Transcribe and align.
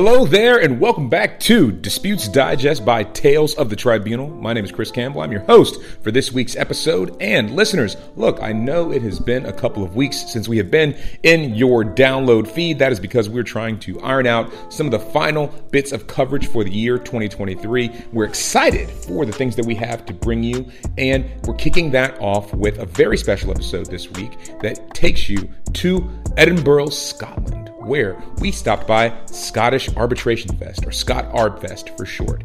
Hello 0.00 0.24
there, 0.24 0.60
and 0.60 0.78
welcome 0.78 1.08
back 1.08 1.40
to 1.40 1.72
Disputes 1.72 2.28
Digest 2.28 2.84
by 2.84 3.02
Tales 3.02 3.56
of 3.56 3.68
the 3.68 3.74
Tribunal. 3.74 4.30
My 4.30 4.52
name 4.52 4.64
is 4.64 4.70
Chris 4.70 4.92
Campbell. 4.92 5.22
I'm 5.22 5.32
your 5.32 5.40
host 5.40 5.82
for 6.02 6.12
this 6.12 6.30
week's 6.30 6.54
episode. 6.54 7.16
And 7.20 7.56
listeners, 7.56 7.96
look, 8.14 8.40
I 8.40 8.52
know 8.52 8.92
it 8.92 9.02
has 9.02 9.18
been 9.18 9.44
a 9.46 9.52
couple 9.52 9.82
of 9.82 9.96
weeks 9.96 10.30
since 10.32 10.46
we 10.46 10.56
have 10.58 10.70
been 10.70 10.96
in 11.24 11.52
your 11.56 11.82
download 11.82 12.46
feed. 12.46 12.78
That 12.78 12.92
is 12.92 13.00
because 13.00 13.28
we're 13.28 13.42
trying 13.42 13.80
to 13.80 13.98
iron 13.98 14.28
out 14.28 14.52
some 14.72 14.86
of 14.86 14.92
the 14.92 15.00
final 15.00 15.48
bits 15.72 15.90
of 15.90 16.06
coverage 16.06 16.46
for 16.46 16.62
the 16.62 16.70
year 16.70 16.96
2023. 16.98 17.90
We're 18.12 18.24
excited 18.24 18.88
for 18.88 19.26
the 19.26 19.32
things 19.32 19.56
that 19.56 19.66
we 19.66 19.74
have 19.74 20.06
to 20.06 20.14
bring 20.14 20.44
you, 20.44 20.70
and 20.96 21.28
we're 21.44 21.56
kicking 21.56 21.90
that 21.90 22.16
off 22.20 22.54
with 22.54 22.78
a 22.78 22.86
very 22.86 23.18
special 23.18 23.50
episode 23.50 23.86
this 23.86 24.08
week 24.12 24.60
that 24.60 24.94
takes 24.94 25.28
you 25.28 25.50
to 25.72 26.08
Edinburgh, 26.36 26.90
Scotland 26.90 27.72
where 27.78 28.20
we 28.40 28.52
stopped 28.52 28.86
by 28.86 29.14
Scottish 29.26 29.88
Arbitration 29.96 30.56
Fest, 30.56 30.86
or 30.86 30.92
Scot 30.92 31.32
Arb 31.32 31.60
Fest 31.60 31.96
for 31.96 32.04
short. 32.04 32.44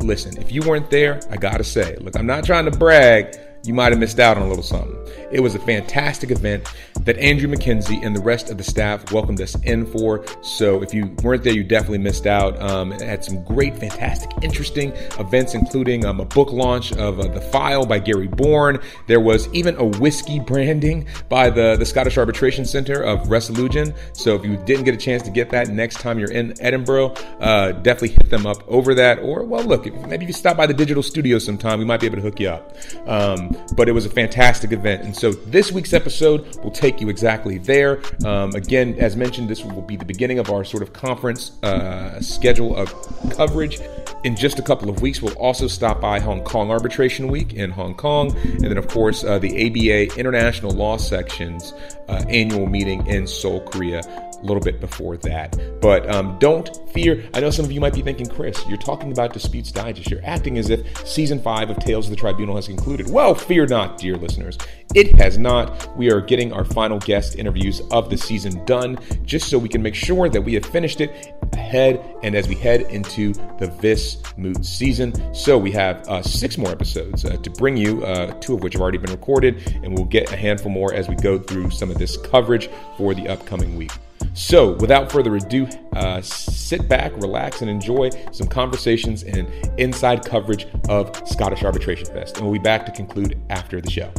Listen, 0.00 0.36
if 0.38 0.52
you 0.52 0.62
weren't 0.62 0.90
there, 0.90 1.20
I 1.30 1.36
gotta 1.36 1.64
say, 1.64 1.96
look, 1.96 2.16
I'm 2.16 2.26
not 2.26 2.44
trying 2.44 2.64
to 2.64 2.70
brag 2.70 3.36
you 3.64 3.74
might 3.74 3.92
have 3.92 3.98
missed 3.98 4.18
out 4.18 4.36
on 4.36 4.44
a 4.44 4.48
little 4.48 4.62
something. 4.62 4.96
It 5.30 5.40
was 5.40 5.54
a 5.54 5.58
fantastic 5.58 6.30
event 6.30 6.66
that 7.02 7.16
Andrew 7.18 7.48
McKenzie 7.48 8.04
and 8.04 8.16
the 8.16 8.22
rest 8.22 8.50
of 8.50 8.56
the 8.56 8.64
staff 8.64 9.12
welcomed 9.12 9.40
us 9.40 9.54
in 9.62 9.86
for. 9.86 10.24
So 10.42 10.82
if 10.82 10.94
you 10.94 11.14
weren't 11.22 11.44
there, 11.44 11.52
you 11.52 11.62
definitely 11.62 11.98
missed 11.98 12.26
out. 12.26 12.60
Um, 12.60 12.92
it 12.92 13.00
had 13.00 13.24
some 13.24 13.44
great, 13.44 13.76
fantastic, 13.76 14.30
interesting 14.42 14.92
events, 15.18 15.54
including 15.54 16.04
um, 16.04 16.20
a 16.20 16.24
book 16.24 16.50
launch 16.50 16.92
of 16.92 17.20
uh, 17.20 17.28
The 17.28 17.40
File 17.40 17.86
by 17.86 17.98
Gary 17.98 18.28
Born. 18.28 18.80
There 19.06 19.20
was 19.20 19.52
even 19.52 19.76
a 19.76 19.84
whiskey 19.84 20.40
branding 20.40 21.06
by 21.28 21.50
the, 21.50 21.76
the 21.76 21.86
Scottish 21.86 22.18
Arbitration 22.18 22.64
Center 22.64 23.02
of 23.02 23.30
Resolution. 23.30 23.94
So 24.12 24.34
if 24.34 24.44
you 24.44 24.56
didn't 24.56 24.84
get 24.84 24.94
a 24.94 24.98
chance 24.98 25.22
to 25.24 25.30
get 25.30 25.50
that 25.50 25.68
next 25.68 26.00
time 26.00 26.18
you're 26.18 26.32
in 26.32 26.54
Edinburgh, 26.60 27.14
uh, 27.40 27.72
definitely 27.72 28.10
hit 28.10 28.30
them 28.30 28.46
up 28.46 28.66
over 28.68 28.94
that. 28.94 29.18
Or, 29.20 29.44
well, 29.44 29.64
look, 29.64 29.84
maybe 30.06 30.24
if 30.24 30.28
you 30.28 30.34
stop 30.34 30.56
by 30.56 30.66
the 30.66 30.74
digital 30.74 31.02
studio 31.02 31.38
sometime, 31.38 31.78
we 31.78 31.84
might 31.84 32.00
be 32.00 32.06
able 32.06 32.16
to 32.16 32.22
hook 32.22 32.40
you 32.40 32.48
up. 32.48 32.76
Um, 33.06 33.49
but 33.76 33.88
it 33.88 33.92
was 33.92 34.06
a 34.06 34.10
fantastic 34.10 34.72
event. 34.72 35.02
And 35.04 35.14
so 35.14 35.32
this 35.32 35.72
week's 35.72 35.92
episode 35.92 36.56
will 36.62 36.70
take 36.70 37.00
you 37.00 37.08
exactly 37.08 37.58
there. 37.58 38.00
Um, 38.24 38.50
again, 38.54 38.94
as 38.98 39.16
mentioned, 39.16 39.48
this 39.48 39.64
will 39.64 39.82
be 39.82 39.96
the 39.96 40.04
beginning 40.04 40.38
of 40.38 40.50
our 40.50 40.64
sort 40.64 40.82
of 40.82 40.92
conference 40.92 41.52
uh, 41.62 42.20
schedule 42.20 42.76
of 42.76 42.92
coverage. 43.30 43.80
In 44.24 44.36
just 44.36 44.58
a 44.58 44.62
couple 44.62 44.90
of 44.90 45.00
weeks, 45.00 45.22
we'll 45.22 45.38
also 45.38 45.66
stop 45.66 46.00
by 46.00 46.20
Hong 46.20 46.42
Kong 46.44 46.70
Arbitration 46.70 47.28
Week 47.28 47.54
in 47.54 47.70
Hong 47.70 47.94
Kong. 47.94 48.36
And 48.36 48.64
then, 48.64 48.76
of 48.76 48.88
course, 48.88 49.24
uh, 49.24 49.38
the 49.38 49.66
ABA 49.66 50.18
International 50.18 50.72
Law 50.72 50.98
Section's 50.98 51.72
uh, 52.08 52.22
annual 52.28 52.66
meeting 52.66 53.06
in 53.06 53.26
Seoul, 53.26 53.60
Korea 53.60 54.02
a 54.40 54.44
little 54.44 54.62
bit 54.62 54.80
before 54.80 55.16
that. 55.18 55.58
But 55.80 56.08
um, 56.10 56.38
don't 56.38 56.70
fear. 56.92 57.28
I 57.34 57.40
know 57.40 57.50
some 57.50 57.64
of 57.64 57.72
you 57.72 57.80
might 57.80 57.94
be 57.94 58.02
thinking, 58.02 58.26
Chris, 58.26 58.64
you're 58.68 58.78
talking 58.78 59.12
about 59.12 59.32
Disputes 59.32 59.70
Digest. 59.72 60.10
You're 60.10 60.24
acting 60.24 60.58
as 60.58 60.70
if 60.70 61.06
season 61.06 61.40
five 61.40 61.70
of 61.70 61.78
Tales 61.78 62.06
of 62.06 62.10
the 62.10 62.16
Tribunal 62.16 62.56
has 62.56 62.66
concluded. 62.66 63.10
Well, 63.10 63.34
fear 63.34 63.66
not, 63.66 63.98
dear 63.98 64.16
listeners. 64.16 64.58
It 64.94 65.14
has 65.16 65.38
not. 65.38 65.96
We 65.96 66.10
are 66.10 66.20
getting 66.20 66.52
our 66.52 66.64
final 66.64 66.98
guest 66.98 67.36
interviews 67.36 67.80
of 67.90 68.10
the 68.10 68.16
season 68.16 68.64
done 68.64 68.98
just 69.24 69.48
so 69.48 69.58
we 69.58 69.68
can 69.68 69.82
make 69.82 69.94
sure 69.94 70.28
that 70.28 70.40
we 70.40 70.54
have 70.54 70.64
finished 70.66 71.00
it 71.00 71.32
ahead 71.52 72.04
and 72.22 72.34
as 72.34 72.48
we 72.48 72.54
head 72.54 72.82
into 72.82 73.32
the 73.58 73.68
Vis 73.80 74.18
Moot 74.36 74.64
season. 74.64 75.34
So 75.34 75.58
we 75.58 75.70
have 75.72 76.06
uh, 76.08 76.22
six 76.22 76.58
more 76.58 76.70
episodes 76.70 77.24
uh, 77.24 77.36
to 77.36 77.50
bring 77.50 77.76
you, 77.76 78.04
uh, 78.04 78.32
two 78.40 78.54
of 78.54 78.62
which 78.62 78.72
have 78.72 78.82
already 78.82 78.98
been 78.98 79.12
recorded, 79.12 79.80
and 79.82 79.94
we'll 79.94 80.06
get 80.06 80.32
a 80.32 80.36
handful 80.36 80.70
more 80.70 80.92
as 80.92 81.08
we 81.08 81.14
go 81.16 81.38
through 81.38 81.70
some 81.70 81.90
of 81.90 81.98
this 81.98 82.16
coverage 82.16 82.68
for 82.96 83.14
the 83.14 83.28
upcoming 83.28 83.76
week. 83.76 83.92
So, 84.34 84.72
without 84.74 85.10
further 85.10 85.34
ado, 85.36 85.66
uh, 85.94 86.20
sit 86.22 86.88
back, 86.88 87.12
relax, 87.16 87.60
and 87.60 87.70
enjoy 87.70 88.10
some 88.32 88.46
conversations 88.46 89.22
and 89.22 89.48
inside 89.78 90.24
coverage 90.24 90.66
of 90.88 91.14
Scottish 91.28 91.62
Arbitration 91.62 92.06
Fest. 92.06 92.36
And 92.36 92.46
we'll 92.46 92.58
be 92.58 92.62
back 92.62 92.86
to 92.86 92.92
conclude 92.92 93.40
after 93.50 93.80
the 93.80 93.90
show. 93.90 94.12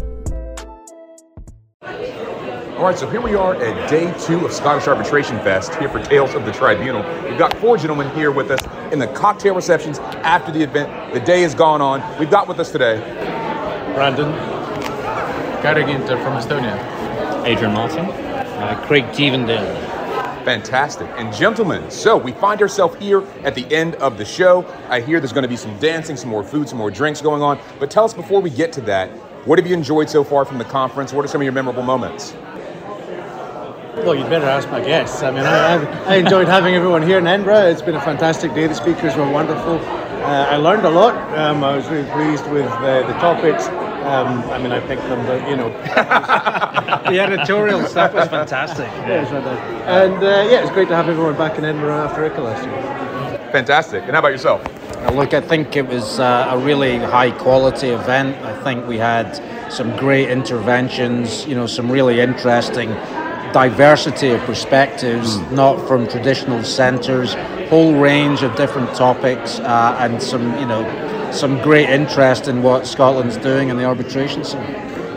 All 2.78 2.88
right, 2.88 2.98
so 2.98 3.08
here 3.08 3.22
we 3.22 3.36
are 3.36 3.56
at 3.56 3.90
day 3.90 4.12
two 4.26 4.44
of 4.44 4.52
Scottish 4.52 4.88
Arbitration 4.88 5.38
Fest 5.40 5.76
here 5.76 5.88
for 5.88 6.04
Tales 6.04 6.34
of 6.34 6.46
the 6.46 6.52
Tribunal. 6.52 7.04
We've 7.30 7.38
got 7.38 7.56
four 7.58 7.78
gentlemen 7.78 8.10
here 8.16 8.32
with 8.32 8.50
us 8.50 8.60
in 8.92 8.98
the 8.98 9.06
cocktail 9.08 9.54
receptions 9.54 10.00
after 10.00 10.52
the 10.52 10.64
event. 10.64 11.14
The 11.14 11.20
day 11.20 11.44
has 11.44 11.54
gone 11.54 11.80
on. 11.80 12.02
We've 12.18 12.32
got 12.32 12.48
with 12.48 12.60
us 12.60 12.72
today 12.72 12.98
Brandon. 13.94 14.32
Carri 15.62 15.86
Ginter 15.86 16.22
from 16.24 16.34
Estonia. 16.42 17.46
Adrian 17.46 17.74
Martin. 17.74 18.06
Uh, 18.06 18.84
Craig 18.88 19.04
Jevendale. 19.14 20.01
Fantastic. 20.46 21.08
And 21.18 21.32
gentlemen, 21.34 21.92
so 21.92 22.18
we 22.18 22.32
find 22.32 22.62
ourselves 22.62 22.96
here 22.98 23.22
at 23.44 23.54
the 23.54 23.66
end 23.74 23.96
of 23.96 24.18
the 24.18 24.26
show. 24.26 24.66
I 24.90 25.00
hear 25.00 25.20
there's 25.20 25.34
going 25.34 25.44
to 25.44 25.48
be 25.50 25.56
some 25.56 25.78
dancing, 25.78 26.18
some 26.18 26.30
more 26.30 26.44
food, 26.44 26.68
some 26.68 26.80
more 26.80 26.90
drinks 26.90 27.22
going 27.22 27.44
on. 27.44 27.60
But 27.80 27.92
tell 27.92 28.06
us 28.06 28.14
before 28.14 28.42
we 28.42 28.50
get 28.50 28.74
to 28.74 28.82
that, 28.82 29.10
what 29.46 29.60
have 29.60 29.68
you 29.68 29.76
enjoyed 29.76 30.10
so 30.10 30.24
far 30.24 30.46
from 30.46 30.58
the 30.58 30.66
conference? 30.66 31.14
What 31.14 31.26
are 31.26 31.28
some 31.28 31.42
of 31.42 31.46
your 31.46 31.54
memorable 31.54 31.84
moments? 31.84 32.34
Well, 33.98 34.16
you'd 34.16 34.30
better 34.30 34.46
ask 34.46 34.70
my 34.70 34.80
guests. 34.80 35.22
I 35.22 35.32
mean, 35.32 35.44
I, 35.44 35.76
I, 36.06 36.16
enjoyed 36.16 36.48
having 36.48 36.74
everyone 36.76 37.04
here 37.04 37.20
in 37.20 37.28
Edinburgh. 37.28 37.68
It's 37.68 37.82
been 37.82 37.96
a 37.96 38.02
fantastic 38.02 38.54
day. 38.54 38.66
The 38.66 38.74
speakers 38.74 39.16
were 39.16 39.30
wonderful. 39.30 39.80
Uh, 39.80 40.48
I 40.50 40.56
learned 40.56 40.86
a 40.86 40.90
lot. 40.90 41.14
Um, 41.38 41.64
I 41.64 41.76
was 41.76 41.88
really 41.88 42.10
pleased 42.12 42.50
with 42.52 42.66
uh, 42.66 43.06
the 43.06 43.14
topics. 43.20 43.68
Um, 44.02 44.42
I 44.50 44.58
mean, 44.58 44.72
I 44.72 44.80
picked 44.80 45.04
them, 45.04 45.26
but 45.26 45.48
you 45.50 45.56
know, 45.56 45.70
the 47.10 47.20
editorial 47.20 47.86
stuff 47.86 48.14
was 48.14 48.28
fantastic. 48.30 48.88
Yeah, 49.08 49.24
and 49.86 50.24
uh, 50.24 50.48
yeah, 50.50 50.62
it's 50.62 50.72
great 50.72 50.88
to 50.88 50.96
have 50.96 51.08
everyone 51.08 51.38
back 51.38 51.58
in 51.58 51.66
Edinburgh 51.66 51.96
after 51.96 52.28
ICCA 52.30 52.44
last 52.44 52.66
year. 52.66 53.52
Fantastic. 53.52 54.04
And 54.04 54.12
how 54.12 54.20
about 54.20 54.32
yourself? 54.32 54.62
Look, 55.14 55.34
I 55.34 55.42
think 55.42 55.76
it 55.76 55.88
was 55.88 56.20
uh, 56.20 56.50
a 56.52 56.58
really 56.58 56.98
high 56.98 57.32
quality 57.32 57.90
event. 57.90 58.38
I 58.46 58.64
think 58.64 58.88
we 58.88 58.98
had 58.98 59.34
some 59.72 59.96
great 59.98 60.30
interventions. 60.30 61.46
You 61.46 61.56
know, 61.56 61.68
some 61.68 61.92
really 61.92 62.20
interesting 62.20 62.90
diversity 63.52 64.30
of 64.30 64.40
perspectives, 64.42 65.38
mm. 65.38 65.52
not 65.52 65.88
from 65.88 66.08
traditional 66.08 66.64
centres, 66.64 67.36
whole 67.72 67.96
range 67.96 68.44
of 68.44 68.54
different 68.58 68.94
topics, 68.96 69.60
uh, 69.60 69.96
and 69.98 70.22
some, 70.22 70.44
you 70.60 70.66
know, 70.66 70.84
some 71.32 71.58
great 71.62 71.90
interest 71.90 72.50
in 72.50 72.62
what 72.62 72.86
Scotland's 72.86 73.38
doing 73.38 73.70
in 73.70 73.78
the 73.78 73.86
arbitration 73.86 74.44
scene. 74.44 74.62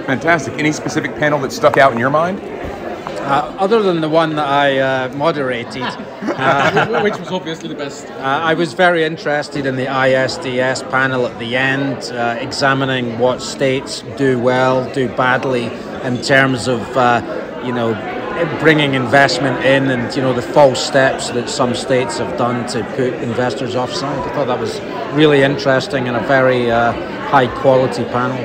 Fantastic. 0.06 0.54
Any 0.54 0.70
specific 0.70 1.16
panel 1.16 1.40
that 1.40 1.50
stuck 1.50 1.78
out 1.78 1.90
in 1.92 1.98
your 1.98 2.10
mind? 2.10 2.38
Uh, 2.40 3.56
other 3.58 3.82
than 3.82 4.00
the 4.00 4.08
one 4.08 4.36
that 4.36 4.46
I 4.46 4.78
uh, 4.78 5.16
moderated, 5.16 5.82
uh, 5.82 7.00
which 7.00 7.18
was 7.18 7.32
obviously 7.32 7.68
the 7.68 7.74
best. 7.74 8.06
Uh, 8.06 8.20
I 8.20 8.54
was 8.54 8.72
very 8.72 9.02
interested 9.02 9.66
in 9.66 9.74
the 9.74 9.86
ISDS 9.86 10.88
panel 10.90 11.26
at 11.26 11.36
the 11.40 11.56
end, 11.56 12.04
uh, 12.12 12.36
examining 12.38 13.18
what 13.18 13.42
states 13.42 14.04
do 14.16 14.38
well, 14.38 14.88
do 14.92 15.08
badly 15.08 15.64
in 16.04 16.22
terms 16.22 16.68
of, 16.68 16.82
uh, 16.96 17.62
you 17.64 17.72
know, 17.72 17.94
Uh, 18.34 18.58
bringing 18.58 18.94
investment 18.94 19.64
in 19.64 19.90
and 19.90 20.12
you 20.16 20.20
know 20.20 20.32
the 20.32 20.42
false 20.42 20.84
steps 20.84 21.30
that 21.30 21.48
some 21.48 21.72
states 21.72 22.18
have 22.18 22.36
done 22.36 22.66
to 22.66 22.82
put 22.96 23.14
investors 23.22 23.76
offside. 23.76 24.18
I 24.18 24.34
thought 24.34 24.48
that 24.48 24.58
was 24.58 24.80
really 25.14 25.42
interesting 25.42 26.08
and 26.08 26.16
a 26.16 26.26
very 26.26 26.68
uh, 26.68 26.90
high 27.30 27.46
quality 27.46 28.02
panel. 28.10 28.36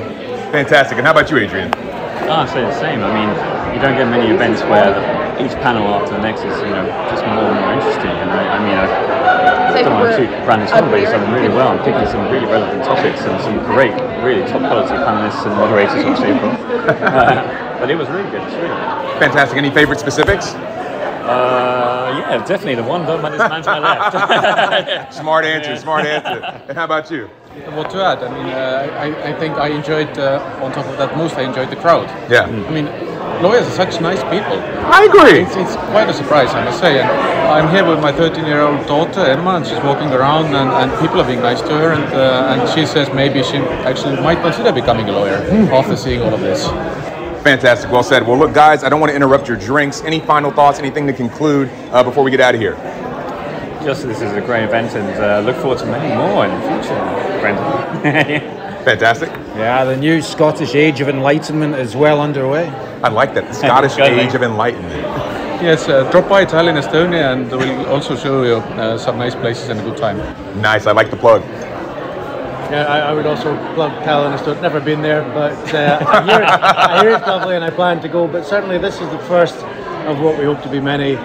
Fantastic. 0.54 1.00
And 1.00 1.08
how 1.08 1.12
about 1.12 1.32
you, 1.32 1.38
Adrian? 1.38 1.74
Oh, 2.30 2.46
I'd 2.46 2.50
say 2.50 2.62
the 2.62 2.80
same. 2.80 3.02
I 3.02 3.10
mean, 3.10 3.34
you 3.74 3.82
don't 3.82 3.98
get 3.98 4.06
many 4.06 4.30
events 4.30 4.62
where 4.70 4.94
each 5.42 5.58
panel 5.66 5.82
after 5.90 6.14
the 6.14 6.22
next 6.22 6.46
is 6.46 6.54
you 6.62 6.70
know 6.70 6.86
just 7.10 7.26
more 7.26 7.50
and 7.50 7.58
more 7.58 7.74
interesting. 7.74 8.14
And 8.14 8.30
I, 8.30 8.46
I 8.46 8.58
mean, 8.62 8.78
I 8.78 9.82
don't 9.82 9.94
want 9.98 10.14
to 10.14 10.18
toot 10.22 10.30
Brandon's 10.46 10.70
horn, 10.70 10.86
but 10.92 11.00
he's 11.00 11.10
done 11.10 11.34
really 11.34 11.50
well 11.50 11.74
and 11.74 11.82
picking 11.82 12.06
some 12.06 12.30
really 12.30 12.46
relevant 12.46 12.86
topics 12.86 13.26
and 13.26 13.42
some 13.42 13.58
great, 13.66 13.98
really 14.22 14.46
top 14.46 14.62
quality 14.70 15.02
panelists 15.02 15.42
and 15.50 15.58
moderators 15.58 16.06
on 16.06 16.14
table. 16.14 16.54
Uh, 16.90 17.69
but 17.80 17.90
it 17.90 17.96
was 17.96 18.08
really 18.10 18.30
good. 18.30 18.42
It's 18.44 18.56
really 18.56 18.68
good. 18.68 19.20
Fantastic. 19.20 19.58
Any 19.58 19.72
favorite 19.72 20.00
specifics? 20.00 20.56
Uh, 21.30 22.16
yeah, 22.18 22.38
definitely 22.46 22.76
the 22.76 22.84
one 22.84 23.06
don't 23.06 23.22
man 23.22 23.34
to 23.34 23.70
my 23.70 23.80
left. 23.80 25.14
smart 25.14 25.46
answer, 25.46 25.76
smart 25.78 26.06
answer. 26.06 26.42
And 26.68 26.78
how 26.78 26.86
about 26.86 27.12
you? 27.12 27.28
What 27.76 27.90
to 27.92 28.02
add? 28.02 28.24
I 28.24 28.30
mean, 28.34 28.48
uh, 28.48 28.98
I, 28.98 29.30
I 29.30 29.40
think 29.40 29.56
I 29.58 29.68
enjoyed, 29.68 30.18
uh, 30.18 30.60
on 30.64 30.72
top 30.72 30.88
of 30.88 30.98
that, 30.98 31.16
most 31.16 31.36
I 31.36 31.42
enjoyed 31.44 31.70
the 31.70 31.76
crowd. 31.76 32.08
Yeah. 32.32 32.46
I 32.46 32.72
mean, 32.72 32.86
lawyers 33.44 33.68
are 33.68 33.72
such 33.72 34.02
nice 34.02 34.24
people. 34.24 34.58
I 34.90 35.06
agree. 35.06 35.42
It's, 35.42 35.56
it's 35.56 35.76
quite 35.92 36.10
a 36.10 36.14
surprise, 36.14 36.50
I 36.50 36.66
must 36.66 36.80
say. 36.80 37.00
And 37.00 37.10
I'm 37.10 37.70
here 37.74 37.86
with 37.86 38.00
my 38.02 38.12
13 38.12 38.46
year 38.46 38.62
old 38.62 38.86
daughter, 38.88 39.22
Emma, 39.22 39.56
and 39.56 39.68
she's 39.68 39.82
walking 39.82 40.10
around, 40.10 40.56
and, 40.56 40.70
and 40.70 41.00
people 41.00 41.22
are 41.22 41.28
being 41.28 41.42
nice 41.42 41.62
to 41.62 41.78
her. 41.78 41.92
And, 41.94 42.06
uh, 42.14 42.56
and 42.58 42.70
she 42.70 42.86
says 42.86 43.14
maybe 43.14 43.44
she 43.44 43.58
actually 43.86 44.20
might 44.22 44.42
consider 44.42 44.72
becoming 44.72 45.10
a 45.10 45.12
lawyer 45.12 45.40
mm. 45.50 45.68
after 45.70 45.96
seeing 45.96 46.22
all 46.22 46.34
of 46.34 46.42
this. 46.42 46.66
Fantastic. 47.50 47.90
Well 47.90 48.04
said. 48.04 48.28
Well, 48.28 48.38
look, 48.38 48.54
guys, 48.54 48.84
I 48.84 48.90
don't 48.90 49.00
want 49.00 49.10
to 49.10 49.16
interrupt 49.16 49.48
your 49.48 49.58
drinks. 49.58 50.04
Any 50.04 50.20
final 50.20 50.52
thoughts, 50.52 50.78
anything 50.78 51.08
to 51.08 51.14
conclude 51.14 51.68
uh, 51.92 52.04
before 52.04 52.24
we 52.24 52.30
get 52.30 52.40
out 52.40 52.54
of 52.54 52.62
here? 52.62 52.76
Just 53.84 54.04
this 54.04 54.22
is 54.22 54.34
a 54.34 54.42
great 54.42 54.66
event 54.66 54.94
and 54.94 55.08
uh, 55.24 55.40
look 55.40 55.56
forward 55.56 55.80
to 55.80 55.88
many 55.88 56.14
more 56.16 56.46
in 56.46 56.52
the 56.52 56.62
future, 56.70 57.40
Brendan. 57.42 58.42
Fantastic. 58.86 59.30
Yeah, 59.58 59.84
the 59.84 59.98
new 59.98 60.22
Scottish 60.22 60.76
Age 60.76 61.02
of 61.02 61.10
Enlightenment 61.10 61.74
is 61.74 61.96
well 61.96 62.22
underway. 62.22 62.68
I 63.02 63.10
like 63.10 63.34
that. 63.34 63.48
The 63.48 63.54
Scottish 63.54 63.98
Age 63.98 64.36
of 64.36 64.44
Enlightenment. 64.44 64.94
yes, 65.64 65.90
uh, 65.90 66.08
drop 66.12 66.30
by 66.30 66.46
Tallinn, 66.46 66.80
Estonia, 66.80 67.34
and 67.34 67.50
we'll 67.50 67.88
also 67.88 68.16
show 68.16 68.44
you 68.44 68.58
uh, 68.58 68.96
some 68.96 69.18
nice 69.18 69.34
places 69.34 69.70
and 69.70 69.80
a 69.80 69.84
good 69.84 69.98
time. 69.98 70.18
Nice. 70.62 70.86
I 70.86 70.92
like 70.92 71.10
the 71.10 71.18
plug. 71.18 71.42
Yeah, 72.70 72.86
I, 72.86 73.00
I 73.00 73.14
would 73.14 73.26
also 73.26 73.56
plug 73.74 73.92
Tallinn, 74.04 74.38
Estonia. 74.38 74.62
Never 74.62 74.80
been 74.80 75.02
there, 75.02 75.24
but 75.34 75.74
uh, 75.74 76.06
I, 76.08 76.24
hear 76.24 76.42
it, 76.42 76.48
I 76.48 77.02
hear 77.02 77.16
it's 77.16 77.26
lovely, 77.26 77.56
and 77.56 77.66
I 77.66 77.72
plan 77.72 78.00
to 78.02 78.08
go. 78.08 78.28
But 78.28 78.46
certainly, 78.46 78.78
this 78.78 79.02
is 79.02 79.10
the 79.10 79.18
first 79.20 79.56
of 80.06 80.20
what 80.22 80.38
we 80.38 80.46
hope 80.46 80.62
to 80.62 80.70
be 80.70 80.80
many 80.80 81.16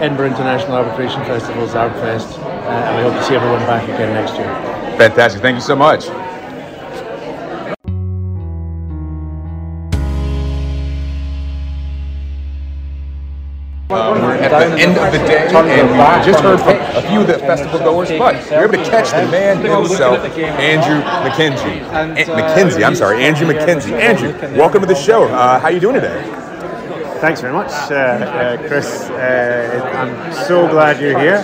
Edinburgh 0.00 0.30
International 0.30 0.74
Arbitration 0.74 1.22
Festivals, 1.26 1.74
ArbFest, 1.74 2.38
uh, 2.38 2.70
and 2.70 2.96
we 2.96 3.02
hope 3.08 3.14
to 3.14 3.22
see 3.24 3.36
everyone 3.36 3.60
back 3.60 3.84
again 3.84 4.12
next 4.14 4.34
year. 4.34 4.48
Fantastic. 4.98 5.42
Thank 5.42 5.54
you 5.54 5.60
so 5.60 5.76
much. 5.76 6.08
Uh, 13.90 14.10
we're 14.20 14.34
at 14.34 14.50
the 14.50 14.82
end 14.82 14.98
of 14.98 15.12
the 15.12 15.18
day, 15.18 15.46
and 15.46 15.90
we 15.92 16.26
just 16.26 16.42
heard 16.42 16.58
from 16.58 16.73
a 16.94 17.02
few 17.08 17.20
of 17.20 17.26
the 17.26 17.38
festival 17.38 17.78
goers, 17.80 18.08
but 18.10 18.34
we 18.50 18.56
are 18.56 18.64
able 18.64 18.72
to 18.82 18.90
catch 18.90 19.10
the 19.10 19.30
man 19.30 19.56
himself, 19.58 20.18
Andrew 20.38 21.00
McKenzie. 21.28 21.80
A- 21.90 22.24
McKenzie, 22.24 22.84
I'm 22.86 22.94
sorry, 22.94 23.22
Andrew 23.24 23.46
McKenzie. 23.46 23.92
Andrew, 23.92 24.32
welcome 24.56 24.80
to 24.80 24.86
the 24.86 24.94
show. 24.94 25.24
Uh, 25.24 25.58
how 25.58 25.68
you 25.68 25.80
doing 25.80 25.94
today? 25.94 26.40
Thanks 27.20 27.40
very 27.40 27.54
much, 27.54 27.70
uh, 27.90 27.94
uh, 27.94 28.68
Chris. 28.68 29.08
Uh, 29.08 29.90
I'm 29.94 30.32
so 30.46 30.68
glad 30.68 31.00
you're 31.00 31.18
here. 31.18 31.36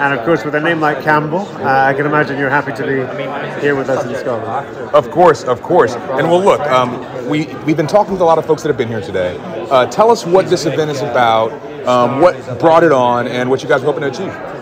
And 0.00 0.18
of 0.18 0.24
course, 0.24 0.42
with 0.42 0.54
a 0.54 0.60
name 0.60 0.80
like 0.80 1.02
Campbell, 1.02 1.40
uh, 1.40 1.64
I 1.64 1.92
can 1.92 2.06
imagine 2.06 2.38
you're 2.38 2.48
happy 2.48 2.72
to 2.72 2.82
be 3.14 3.60
here 3.60 3.74
with 3.76 3.90
us 3.90 4.06
in 4.06 4.14
Scotland. 4.16 4.90
Of 4.94 5.10
course, 5.10 5.44
of 5.44 5.60
course. 5.60 5.94
And 5.96 6.30
well, 6.30 6.42
look, 6.42 6.60
um, 6.62 7.28
we, 7.28 7.46
we've 7.66 7.76
been 7.76 7.86
talking 7.86 8.12
with 8.12 8.22
a 8.22 8.24
lot 8.24 8.38
of 8.38 8.46
folks 8.46 8.62
that 8.62 8.68
have 8.68 8.78
been 8.78 8.88
here 8.88 9.02
today. 9.02 9.36
Uh, 9.70 9.84
tell 9.86 10.10
us 10.10 10.24
what 10.24 10.48
this 10.48 10.64
event 10.64 10.90
is 10.90 11.02
about, 11.02 11.52
um, 11.86 12.20
what 12.22 12.58
brought 12.58 12.82
it 12.82 12.92
on, 12.92 13.28
and 13.28 13.50
what 13.50 13.62
you 13.62 13.68
guys 13.68 13.82
are 13.82 13.86
hoping 13.86 14.02
to 14.02 14.08
achieve. 14.08 14.57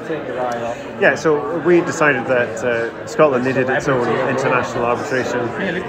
Yeah, 1.01 1.15
so 1.15 1.59
we 1.61 1.81
decided 1.81 2.27
that 2.27 2.65
uh, 2.65 3.07
Scotland 3.07 3.45
needed 3.45 3.69
its 3.69 3.89
own 3.89 4.09
international 4.29 4.85
arbitration 4.85 5.41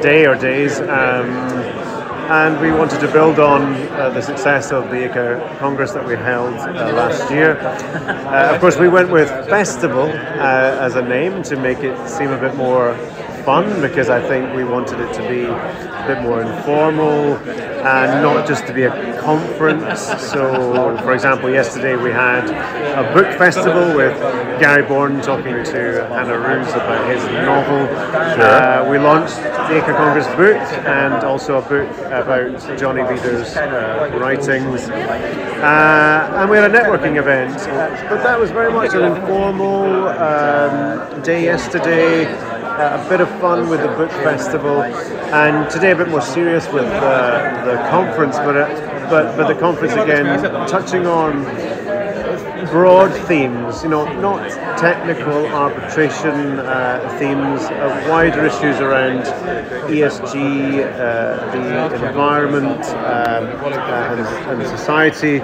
day 0.01 0.25
or 0.25 0.35
days. 0.35 0.79
Um, 0.79 1.29
and 2.29 2.59
we 2.59 2.71
wanted 2.71 2.99
to 2.99 3.07
build 3.09 3.39
on 3.39 3.73
uh, 3.93 4.09
the 4.09 4.21
success 4.21 4.73
of 4.73 4.89
the 4.89 5.07
ICCA 5.07 5.59
Congress 5.59 5.93
that 5.93 6.05
we 6.05 6.15
held 6.15 6.55
uh, 6.55 6.91
last 6.91 7.31
year. 7.31 7.57
Uh, 7.57 8.53
of 8.53 8.59
course, 8.59 8.77
we 8.77 8.89
went 8.89 9.09
with 9.09 9.29
Festival 9.47 10.03
uh, 10.03 10.77
as 10.81 10.95
a 10.95 11.01
name 11.01 11.41
to 11.43 11.55
make 11.55 11.79
it 11.79 11.95
seem 12.09 12.31
a 12.31 12.39
bit 12.39 12.53
more 12.55 12.95
fun 13.45 13.79
because 13.79 14.09
I 14.09 14.19
think 14.27 14.53
we 14.53 14.65
wanted 14.65 14.99
it 14.99 15.13
to 15.13 15.21
be 15.29 15.45
a 15.45 16.03
bit 16.05 16.21
more 16.21 16.41
informal 16.41 17.35
and 17.87 18.21
not 18.21 18.47
just 18.47 18.67
to 18.67 18.73
be 18.73 18.83
a 18.83 19.21
conference. 19.21 20.03
So, 20.31 20.97
for 21.03 21.13
example, 21.13 21.49
yesterday 21.49 21.95
we 21.95 22.11
had 22.11 22.45
a 23.01 23.13
book 23.13 23.27
festival 23.37 23.95
with 23.95 24.15
Gary 24.59 24.83
Born 24.83 25.21
talking 25.21 25.63
to 25.63 26.07
Hannah 26.09 26.39
Roos 26.39 26.69
about 26.73 27.09
his 27.09 27.23
novel. 27.49 27.87
Uh, 28.41 28.89
we 28.89 28.97
launched 28.97 29.37
the 29.37 29.79
ICCA 29.79 29.95
Congress 29.95 30.27
book 30.35 30.61
and 30.85 31.23
also 31.23 31.57
a 31.57 31.61
book 31.61 31.89
about 32.07 32.77
Johnny 32.77 33.03
Veeder's 33.03 33.55
uh, 33.55 34.17
writings. 34.19 34.89
Uh, 34.89 36.29
and 36.35 36.49
we 36.49 36.57
had 36.57 36.69
a 36.69 36.73
networking 36.73 37.17
event, 37.17 37.55
but 38.09 38.21
that 38.23 38.39
was 38.39 38.51
very 38.51 38.71
much 38.71 38.93
an 38.93 39.03
informal 39.03 40.07
um, 40.09 41.21
day 41.23 41.43
yesterday 41.43 42.25
uh, 42.67 43.03
a 43.03 43.09
bit 43.09 43.21
of 43.21 43.29
fun 43.39 43.69
with 43.69 43.81
the 43.81 43.87
book 43.87 44.11
festival, 44.11 44.83
and 44.83 45.69
today 45.69 45.91
a 45.91 45.95
bit 45.95 46.09
more 46.09 46.21
serious 46.21 46.67
with 46.71 46.85
uh, 46.85 47.65
the 47.65 47.77
conference. 47.89 48.37
But 48.37 48.57
uh, 48.57 49.09
but 49.09 49.37
but 49.37 49.47
the 49.47 49.59
conference 49.59 49.93
again, 49.93 50.25
touching 50.67 51.07
on 51.07 51.43
broad 52.69 53.11
themes. 53.27 53.83
You 53.83 53.89
know, 53.89 54.05
not 54.19 54.49
technical 54.77 55.45
arbitration 55.47 56.59
uh, 56.59 57.15
themes, 57.19 57.61
uh, 57.61 58.07
wider 58.09 58.45
issues 58.45 58.79
around 58.79 59.23
ESG, 59.89 60.83
uh, 60.83 61.51
the 61.51 62.07
environment, 62.07 62.85
um, 62.85 63.47
and, 63.65 64.61
and 64.61 64.67
society 64.67 65.39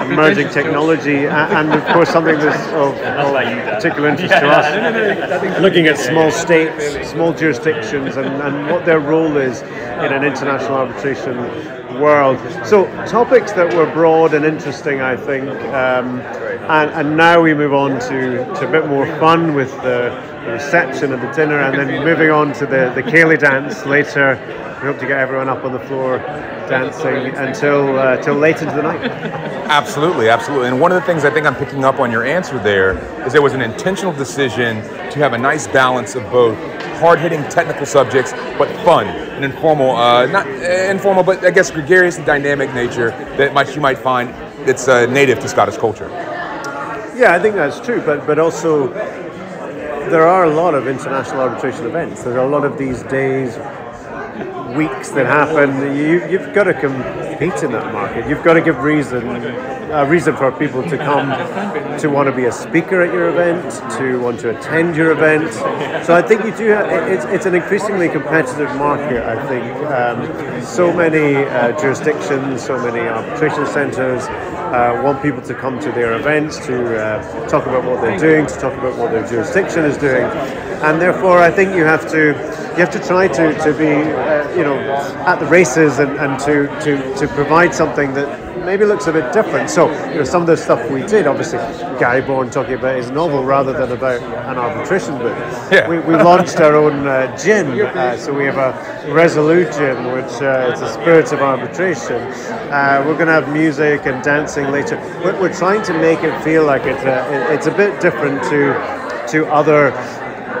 emerging 0.00 0.48
technology, 0.50 1.26
and, 1.26 1.72
of 1.72 1.84
course 1.92 2.10
something 2.10 2.38
that's 2.38 2.72
of, 2.72 2.94
of 2.98 3.32
particular 3.64 4.08
interest 4.08 4.34
to 4.34 4.48
us, 4.48 5.60
looking 5.60 5.86
at 5.86 5.98
small 5.98 6.30
states, 6.30 7.10
small 7.10 7.32
jurisdictions, 7.32 8.16
and, 8.16 8.28
and 8.42 8.70
what 8.70 8.84
their 8.84 9.00
role 9.00 9.36
is 9.36 9.62
in 9.62 10.12
an 10.12 10.24
international 10.24 10.74
arbitration 10.74 11.36
world. 12.00 12.38
So 12.66 12.86
topics 13.06 13.52
that 13.52 13.74
were 13.74 13.90
broad 13.92 14.34
and 14.34 14.44
interesting, 14.44 15.00
I 15.00 15.16
think, 15.16 15.48
um, 15.48 16.20
and, 16.68 16.90
and 16.90 17.16
now 17.16 17.40
we 17.40 17.54
move 17.54 17.72
on 17.72 17.98
to, 18.00 18.44
to 18.58 18.68
a 18.68 18.70
bit 18.70 18.86
more 18.86 19.06
fun 19.18 19.54
with 19.54 19.70
the, 19.82 20.35
the 20.46 20.52
reception 20.52 21.12
and 21.12 21.22
the 21.22 21.30
dinner, 21.32 21.60
and 21.60 21.76
then 21.76 22.04
moving 22.04 22.30
on 22.30 22.52
to 22.54 22.66
the, 22.66 22.92
the 22.94 23.02
Ceilidh 23.02 23.40
dance 23.40 23.84
later. 23.84 24.38
We 24.80 24.88
hope 24.88 24.98
to 24.98 25.06
get 25.06 25.18
everyone 25.18 25.48
up 25.48 25.64
on 25.64 25.72
the 25.72 25.80
floor 25.80 26.18
dancing 26.68 27.34
until 27.36 27.98
uh, 27.98 28.16
till 28.18 28.34
late 28.34 28.60
into 28.60 28.74
the 28.74 28.82
night. 28.82 29.02
Absolutely, 29.68 30.28
absolutely. 30.28 30.68
And 30.68 30.80
one 30.80 30.92
of 30.92 31.00
the 31.00 31.06
things 31.06 31.24
I 31.24 31.30
think 31.30 31.46
I'm 31.46 31.56
picking 31.56 31.84
up 31.84 31.98
on 31.98 32.10
your 32.10 32.24
answer 32.24 32.58
there 32.58 32.98
is 33.26 33.32
there 33.32 33.42
was 33.42 33.54
an 33.54 33.62
intentional 33.62 34.12
decision 34.12 34.82
to 35.10 35.18
have 35.18 35.32
a 35.32 35.38
nice 35.38 35.66
balance 35.66 36.14
of 36.14 36.22
both 36.30 36.56
hard-hitting 36.98 37.42
technical 37.48 37.86
subjects, 37.86 38.32
but 38.58 38.68
fun 38.84 39.06
and 39.06 39.44
informal. 39.44 39.96
Uh, 39.96 40.26
not 40.26 40.46
uh, 40.46 40.90
informal, 40.90 41.22
but 41.22 41.44
I 41.44 41.50
guess 41.50 41.70
gregarious 41.70 42.16
and 42.16 42.26
dynamic 42.26 42.72
nature 42.74 43.10
that 43.36 43.52
might 43.54 43.74
you 43.74 43.80
might 43.80 43.98
find 43.98 44.30
it's 44.68 44.88
uh, 44.88 45.06
native 45.06 45.40
to 45.40 45.48
Scottish 45.48 45.76
culture. 45.76 46.08
Yeah, 47.16 47.32
I 47.32 47.38
think 47.38 47.54
that's 47.54 47.80
true. 47.80 48.02
But 48.04 48.26
but 48.26 48.38
also 48.38 48.92
there 50.10 50.26
are 50.26 50.44
a 50.44 50.50
lot 50.50 50.74
of 50.74 50.86
international 50.86 51.40
arbitration 51.40 51.86
events. 51.86 52.22
There 52.22 52.38
are 52.38 52.46
a 52.46 52.48
lot 52.48 52.64
of 52.64 52.78
these 52.78 53.02
days 53.04 53.56
weeks 54.76 55.10
that 55.10 55.26
happen, 55.26 55.96
you, 55.96 56.28
you've 56.28 56.52
got 56.54 56.64
to 56.64 56.74
compete 56.74 57.62
in 57.62 57.72
that 57.72 57.92
market. 57.92 58.28
You've 58.28 58.44
got 58.44 58.54
to 58.54 58.60
give 58.60 58.78
reason 58.82 59.26
a 59.90 60.04
reason 60.04 60.36
for 60.36 60.50
people 60.52 60.82
to 60.82 60.96
come 60.98 61.30
to 61.98 62.08
want 62.08 62.28
to 62.28 62.34
be 62.34 62.46
a 62.46 62.52
speaker 62.52 63.02
at 63.02 63.14
your 63.14 63.28
event, 63.28 63.72
to 63.96 64.18
want 64.20 64.40
to 64.40 64.56
attend 64.56 64.96
your 64.96 65.12
event. 65.12 65.52
So 66.04 66.14
I 66.14 66.22
think 66.22 66.44
you 66.44 66.54
do. 66.56 66.68
Have, 66.68 67.10
it's, 67.10 67.24
it's 67.26 67.46
an 67.46 67.54
increasingly 67.54 68.08
competitive 68.08 68.74
market. 68.76 69.22
I 69.22 69.46
think 69.46 69.64
um, 69.86 70.62
so 70.64 70.92
many 70.92 71.36
uh, 71.36 71.78
jurisdictions, 71.80 72.64
so 72.64 72.78
many 72.78 73.00
arbitration 73.00 73.66
centres. 73.66 74.26
Uh, 74.66 75.00
want 75.02 75.22
people 75.22 75.40
to 75.40 75.54
come 75.54 75.78
to 75.78 75.92
their 75.92 76.14
events 76.14 76.58
to 76.66 77.00
uh, 77.00 77.48
talk 77.48 77.66
about 77.66 77.84
what 77.84 78.00
they're 78.00 78.18
doing, 78.18 78.46
to 78.46 78.54
talk 78.54 78.72
about 78.74 78.98
what 78.98 79.12
their 79.12 79.26
jurisdiction 79.26 79.84
is 79.84 79.96
doing, 79.96 80.24
and 80.82 81.00
therefore 81.00 81.38
I 81.38 81.50
think 81.50 81.74
you 81.76 81.84
have 81.84 82.10
to 82.10 82.34
you 82.76 82.84
have 82.84 82.90
to 82.90 82.98
try 83.00 83.26
to, 83.26 83.54
to 83.64 83.72
be 83.72 83.88
uh, 83.88 84.54
you 84.54 84.62
know 84.62 84.78
at 85.26 85.36
the 85.40 85.46
races 85.46 85.98
and, 85.98 86.10
and 86.18 86.38
to, 86.40 86.66
to, 86.84 87.14
to 87.16 87.28
provide 87.34 87.74
something 87.74 88.12
that 88.12 88.46
maybe 88.66 88.84
looks 88.84 89.06
a 89.06 89.12
bit 89.12 89.32
different. 89.32 89.70
So, 89.70 89.90
you 90.10 90.16
know, 90.16 90.24
some 90.24 90.42
of 90.42 90.48
the 90.48 90.56
stuff 90.56 90.90
we 90.90 91.02
did, 91.06 91.26
obviously, 91.26 91.58
Guy 92.00 92.20
Born 92.20 92.50
talking 92.50 92.74
about 92.74 92.96
his 92.96 93.10
novel 93.10 93.44
rather 93.44 93.72
than 93.72 93.92
about 93.92 94.20
an 94.20 94.58
arbitration 94.58 95.16
book. 95.18 95.36
Yeah. 95.70 95.88
We, 95.88 96.00
we 96.00 96.16
launched 96.16 96.56
our 96.56 96.74
own 96.74 97.06
uh, 97.06 97.34
gin, 97.36 97.80
uh, 97.80 98.16
so 98.16 98.34
we 98.34 98.44
have 98.44 98.58
a 98.58 99.12
Resolute 99.12 99.72
gin, 99.72 100.12
which 100.12 100.42
uh, 100.42 100.72
is 100.74 100.82
a 100.82 100.92
spirit 100.92 101.32
of 101.32 101.40
arbitration. 101.40 102.16
Uh, 102.16 103.04
we're 103.06 103.14
going 103.14 103.28
to 103.28 103.32
have 103.32 103.52
music 103.52 104.04
and 104.04 104.22
dancing 104.22 104.70
later. 104.72 104.96
We're, 105.24 105.40
we're 105.40 105.54
trying 105.54 105.82
to 105.84 105.92
make 105.94 106.24
it 106.24 106.42
feel 106.42 106.64
like 106.64 106.82
it's 106.84 107.04
a, 107.04 107.54
it's 107.54 107.66
a 107.68 107.74
bit 107.74 108.00
different 108.00 108.42
to 108.44 108.74
to 109.26 109.44
other 109.46 109.90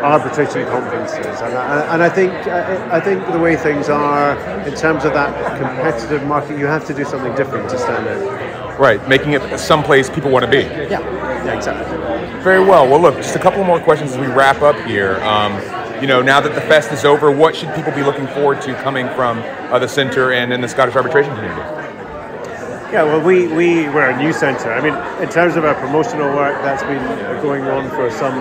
arbitration 0.02 0.66
conferences, 0.66 1.40
and 1.40 1.54
I, 1.54 1.94
and 1.94 2.02
I 2.02 2.08
think 2.08 2.32
I, 2.32 3.00
think 3.00 3.26
the 3.32 3.38
way 3.38 3.56
things 3.56 3.88
are 3.88 4.38
in 4.66 4.74
terms 4.74 5.04
of 5.04 5.12
that 5.14 5.58
competitive 5.58 6.24
market, 6.24 6.58
you 6.58 6.66
have 6.66 6.84
to 6.86 6.94
do 6.94 7.04
something 7.04 7.34
different 7.34 7.68
to 7.70 7.78
stand 7.78 8.06
out. 8.08 8.78
Right, 8.78 9.06
making 9.08 9.32
it 9.32 9.58
someplace 9.58 10.10
people 10.10 10.30
want 10.30 10.44
to 10.44 10.50
be. 10.50 10.58
Yeah, 10.58 11.00
yeah, 11.00 11.56
exactly. 11.56 11.96
Very 12.42 12.60
well. 12.64 12.86
Well, 12.86 13.00
look, 13.00 13.16
just 13.16 13.34
a 13.34 13.40
couple 13.40 13.64
more 13.64 13.80
questions 13.80 14.12
as 14.12 14.18
we 14.18 14.26
wrap 14.26 14.62
up 14.62 14.76
here. 14.86 15.16
Um, 15.22 15.54
you 16.00 16.06
know, 16.06 16.20
now 16.20 16.40
that 16.40 16.54
the 16.54 16.60
fest 16.60 16.92
is 16.92 17.04
over, 17.04 17.30
what 17.30 17.56
should 17.56 17.74
people 17.74 17.92
be 17.92 18.02
looking 18.02 18.26
forward 18.28 18.60
to 18.62 18.74
coming 18.82 19.08
from 19.10 19.38
uh, 19.72 19.78
the 19.78 19.88
center 19.88 20.32
and 20.32 20.52
in 20.52 20.60
the 20.60 20.68
Scottish 20.68 20.94
arbitration 20.94 21.34
community? 21.34 21.60
Yeah, 22.92 23.02
well, 23.02 23.20
we, 23.20 23.48
we 23.48 23.88
were 23.88 24.10
a 24.10 24.16
new 24.16 24.32
centre. 24.32 24.72
I 24.72 24.80
mean, 24.80 24.94
in 25.20 25.28
terms 25.28 25.56
of 25.56 25.64
our 25.64 25.74
promotional 25.74 26.34
work, 26.36 26.54
that's 26.62 26.82
been 26.84 27.02
going 27.42 27.64
on 27.64 27.90
for 27.90 28.10
some 28.10 28.34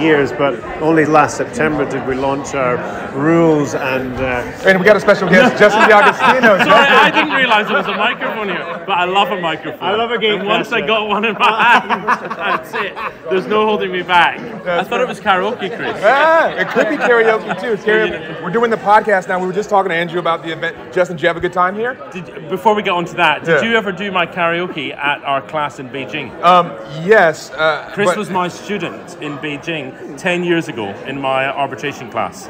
years, 0.00 0.32
but 0.32 0.58
only 0.82 1.04
last 1.04 1.36
September 1.36 1.88
did 1.88 2.06
we 2.06 2.14
launch 2.14 2.54
our 2.54 2.76
rules 3.12 3.74
and. 3.74 4.14
Uh, 4.14 4.42
and 4.66 4.78
we 4.80 4.84
got 4.84 4.96
a 4.96 5.00
special 5.00 5.28
guest, 5.28 5.58
Justin 5.58 5.88
D'Agostino. 5.88 6.58
Sorry, 6.58 6.68
I 6.68 7.10
didn't 7.10 7.34
realise 7.34 7.68
there 7.68 7.76
was 7.76 7.86
a 7.86 7.96
microphone 7.96 8.48
here, 8.48 8.64
but 8.86 8.92
I 8.92 9.04
love 9.04 9.30
a 9.30 9.40
microphone. 9.40 9.82
I 9.82 9.94
love 9.94 10.10
a 10.10 10.18
game. 10.18 10.40
And 10.40 10.48
once 10.48 10.72
I 10.72 10.80
got 10.84 11.08
one 11.08 11.24
in 11.24 11.34
my 11.34 11.80
hand, 11.80 12.04
that's 12.36 12.74
it. 12.74 12.94
There's 13.30 13.46
no 13.46 13.66
holding 13.66 13.92
me 13.92 14.02
back. 14.02 14.40
I 14.66 14.82
thought 14.82 15.00
it 15.00 15.08
was 15.08 15.20
karaoke, 15.20 15.74
Chris. 15.76 16.00
Yeah, 16.00 16.60
it 16.60 16.68
could 16.68 16.88
be 16.88 16.96
karaoke 16.96 17.60
too. 17.60 17.72
It's 17.74 17.84
karaoke. 17.84 18.42
We're 18.42 18.50
doing 18.50 18.70
the 18.70 18.76
podcast 18.78 19.28
now. 19.28 19.38
We 19.38 19.46
were 19.46 19.52
just 19.52 19.70
talking 19.70 19.90
to 19.90 19.94
Andrew 19.94 20.18
about 20.18 20.42
the 20.42 20.52
event. 20.52 20.92
Justin, 20.92 21.16
did 21.16 21.22
you 21.22 21.28
have 21.28 21.36
a 21.36 21.40
good 21.40 21.52
time 21.52 21.74
here? 21.76 21.94
Did, 22.12 22.48
before 22.48 22.74
we 22.74 22.82
get 22.82 22.90
on 22.92 23.04
to 23.04 23.14
that, 23.14 23.44
did 23.44 23.62
Yeah. 23.62 23.70
you 23.70 23.76
ever 23.76 23.82
ever 23.82 23.90
do 23.90 24.12
my 24.12 24.24
karaoke 24.24 24.96
at 24.96 25.22
our 25.24 25.42
class 25.42 25.78
in 25.80 25.88
Beijing? 25.88 26.30
Um, 26.42 26.66
yes. 27.04 27.50
Uh, 27.50 27.90
Chris 27.92 28.08
but 28.10 28.16
was 28.16 28.30
my 28.30 28.46
student 28.48 29.16
in 29.20 29.36
Beijing 29.38 29.81
10 30.16 30.44
years 30.44 30.68
ago 30.68 30.88
in 31.06 31.20
my 31.20 31.46
arbitration 31.46 32.10
class. 32.10 32.46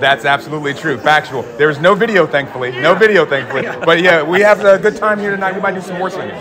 That's 0.00 0.24
absolutely 0.24 0.74
true. 0.74 0.98
Factual. 0.98 1.42
There 1.58 1.70
is 1.70 1.78
no 1.78 1.94
video, 1.94 2.26
thankfully. 2.26 2.72
No 2.72 2.94
video, 2.94 3.24
thankfully. 3.24 3.62
But 3.84 4.00
yeah, 4.02 4.22
we 4.22 4.40
have 4.40 4.64
a 4.64 4.78
good 4.78 4.96
time 4.96 5.20
here 5.20 5.30
tonight. 5.30 5.54
We 5.54 5.60
might 5.60 5.74
do 5.74 5.80
some 5.80 5.98
more 5.98 6.10
singing. 6.10 6.34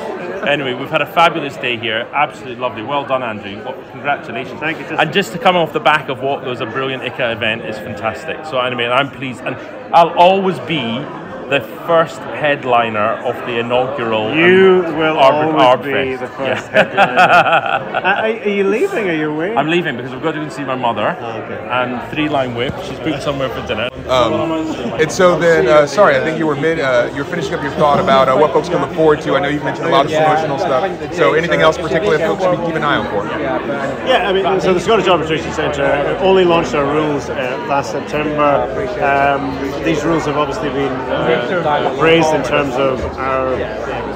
Anyway, 0.48 0.74
we've 0.74 0.90
had 0.90 1.04
a 1.04 1.06
fabulous 1.06 1.56
day 1.58 1.78
here. 1.78 2.10
Absolutely 2.14 2.56
lovely. 2.56 2.82
Well 2.82 3.06
done, 3.06 3.22
Andrew. 3.22 3.64
Well, 3.64 3.76
congratulations. 3.92 4.60
Thank 4.60 4.80
you, 4.80 4.86
Tristan. 4.86 5.06
And 5.06 5.14
just 5.14 5.32
to 5.34 5.38
come 5.38 5.56
off 5.56 5.72
the 5.72 5.80
back 5.80 6.10
of 6.10 6.22
what 6.22 6.44
was 6.44 6.62
a 6.62 6.66
brilliant 6.66 7.04
ICCA 7.04 7.34
event 7.34 7.62
is 7.66 7.78
fantastic. 7.78 8.44
So, 8.46 8.60
anyway, 8.60 8.88
I'm 8.88 9.12
pleased. 9.12 9.42
And 9.42 9.56
I'll 9.94 10.18
always 10.18 10.58
be 10.62 10.82
the 11.52 11.60
first 11.92 12.20
headliner 12.40 13.10
of 13.30 13.36
the 13.48 13.60
inaugural. 13.60 14.34
You 14.34 14.86
um, 14.86 14.98
will 14.98 15.18
Arbor- 15.18 15.58
always 15.58 15.86
be 15.86 15.92
Arbfest. 15.92 16.20
the 16.22 16.28
first 16.28 16.66
Yeah. 16.72 16.72
headliner. 16.72 17.92
Uh, 17.92 18.00
are, 18.04 18.26
are 18.48 18.50
you 18.60 18.64
leaving? 18.64 19.10
Are 19.10 19.14
you 19.24 19.30
away? 19.30 19.54
I'm 19.56 19.68
leaving 19.68 19.98
because 19.98 20.14
I've 20.14 20.24
got 20.24 20.32
to 20.32 20.38
go 20.38 20.44
and 20.44 20.54
see 20.54 20.64
my 20.64 20.76
mother 20.76 21.08
and 21.78 21.92
three 22.12 22.30
line 22.30 22.56
whip. 22.56 22.74
She's 22.86 23.00
booked 23.00 23.22
somewhere 23.22 23.50
for 23.50 23.62
dinner. 23.68 23.90
And 25.02 25.12
so 25.12 25.38
then, 25.38 25.68
uh, 25.68 25.86
sorry, 25.88 26.16
I 26.18 26.22
think 26.24 26.38
you 26.40 26.48
were 26.48 26.56
mid. 26.56 26.80
Uh, 26.80 27.12
you're 27.16 27.26
finishing 27.26 27.54
up 27.54 27.62
your 27.64 27.72
thought 27.74 28.00
about 28.00 28.28
uh, 28.28 28.38
what 28.38 28.52
folks 28.54 28.70
can 28.70 28.82
look 28.82 28.94
forward 28.94 29.22
to. 29.22 29.36
I 29.36 29.40
know 29.40 29.50
you've 29.50 29.64
mentioned 29.64 29.88
a 29.88 29.92
lot 29.92 30.06
of 30.06 30.12
promotional 30.12 30.60
stuff. 30.60 31.14
So 31.14 31.34
anything 31.34 31.62
else 31.62 31.78
particularly 31.78 32.18
that 32.18 32.28
folks 32.28 32.44
should 32.44 32.66
keep 32.66 32.76
an 32.76 32.84
eye 32.84 32.96
out 32.96 33.10
for? 33.12 33.24
Yeah, 34.08 34.30
I 34.30 34.34
mean, 34.34 34.62
so 34.62 34.74
the 34.74 34.80
Scottish 34.80 35.08
Arbitration 35.08 35.52
Centre 35.54 36.18
only 36.22 36.46
launched 36.46 36.74
our 36.74 36.86
rules 36.86 37.30
uh, 37.30 37.36
last 37.70 37.92
September. 37.92 38.52
Um, 39.02 39.42
these 39.84 40.04
rules 40.04 40.26
have 40.26 40.38
obviously 40.38 40.70
been 40.70 40.92
praised 42.00 42.34
in 42.34 42.44
terms 42.44 42.76
of 42.76 43.00
our 43.18 43.56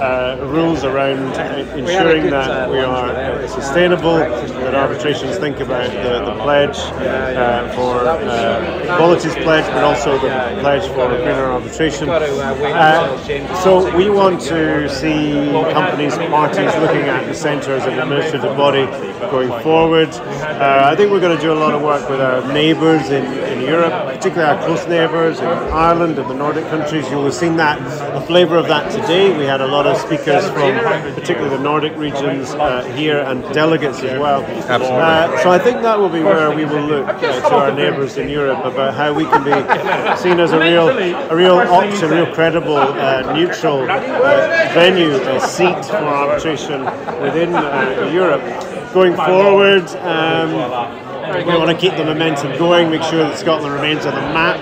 uh, 0.02 0.38
rules 0.46 0.84
around 0.84 1.34
ensuring 1.78 2.30
that 2.30 2.70
we 2.70 2.80
are 2.80 3.10
uh, 3.10 3.48
sustainable, 3.48 4.18
that 4.18 4.76
arbitrations 4.76 5.38
think 5.38 5.60
about 5.60 5.90
the, 5.92 6.26
the 6.26 6.42
pledge 6.42 6.78
uh, 6.78 7.72
for 7.76 8.08
uh, 8.08 8.98
pledge, 9.44 9.66
but 9.68 9.84
also 9.84 10.14
the 10.14 10.62
pledge 10.62 10.88
for 10.90 11.08
greener 11.08 11.46
arbitration. 11.52 12.10
Uh, 12.10 13.62
so 13.64 13.96
we 13.96 14.10
want 14.10 14.42
to 14.42 14.90
see 14.90 15.32
companies, 15.72 16.16
parties 16.18 16.74
looking 16.76 17.04
at 17.04 17.26
the 17.28 17.34
centre 17.34 17.76
as 17.76 17.86
an 17.86 18.00
administrative 18.00 18.56
body 18.58 18.86
going 19.30 19.50
forward. 19.62 20.10
Uh, 20.10 20.84
I 20.86 20.96
think 20.96 21.12
we're 21.12 21.20
going 21.20 21.36
to 21.36 21.42
do 21.42 21.52
a 21.52 21.56
lot 21.56 21.74
of 21.74 21.82
work 21.82 22.10
with 22.10 22.22
our 22.22 22.42
neighbours 22.52 23.10
in 23.10 23.24
Europe, 23.68 24.16
particularly 24.16 24.58
our 24.58 24.66
close 24.66 24.88
neighbours 24.88 25.40
in 25.40 25.46
Ireland 25.46 26.18
and 26.20 26.30
the 26.30 26.34
Nordic 26.34 26.66
countries. 26.70 27.10
You'll 27.10 27.26
have 27.26 27.34
seen 27.34 27.56
that, 27.58 27.80
a 28.16 28.22
flavour 28.22 28.58
of 28.58 28.68
that 28.68 28.92
today. 28.92 29.36
We 29.38 29.46
had 29.46 29.62
a 29.62 29.68
lot 29.68 29.88
of 29.88 29.98
speakers 29.98 30.46
from 30.50 30.80
particularly 31.14 31.56
the 31.56 31.64
Nordic 31.64 31.96
regions 31.98 32.52
uh, 32.52 32.84
here 32.96 33.20
and 33.20 33.42
delegates 33.54 34.00
as 34.04 34.20
well. 34.20 34.44
Absolutely. 34.44 34.86
Uh, 34.88 35.44
so 35.44 35.52
I 35.52 35.60
think 35.60 35.82
that 35.82 35.98
will 36.00 36.10
be 36.10 36.24
where 36.24 36.56
we 36.56 36.66
will 36.66 36.86
look 36.86 37.08
uh, 37.08 37.22
to 37.22 37.56
our 37.56 37.72
neighbours 37.72 38.18
in 38.18 38.30
Europe 38.30 38.64
about 38.66 38.94
how 38.94 39.14
we 39.14 39.26
can 39.26 39.44
be 39.44 39.52
seen 40.18 40.40
as 40.40 40.52
a 40.52 40.60
real, 40.60 40.90
a 40.90 41.36
real 41.36 41.56
option, 41.56 42.12
a 42.12 42.16
real 42.16 42.34
credible, 42.34 42.78
uh, 42.78 43.34
neutral 43.34 43.90
uh, 43.90 44.70
venue, 44.74 45.16
a 45.16 45.40
seat 45.40 45.86
for 45.86 45.96
arbitration 45.96 46.86
within 47.22 47.54
uh, 47.54 48.10
Europe. 48.14 48.42
Going 48.94 49.16
forward, 49.16 49.88
um, 50.06 51.05
we 51.34 51.58
want 51.58 51.70
to 51.72 51.78
keep 51.78 51.96
the 51.98 52.04
momentum 52.06 52.58
going, 52.58 52.90
make 52.90 53.04
sure 53.04 53.20
that 53.24 53.38
Scotland 53.38 53.74
remains 53.74 54.06
on 54.06 54.14
the 54.16 54.22
map 54.22 54.60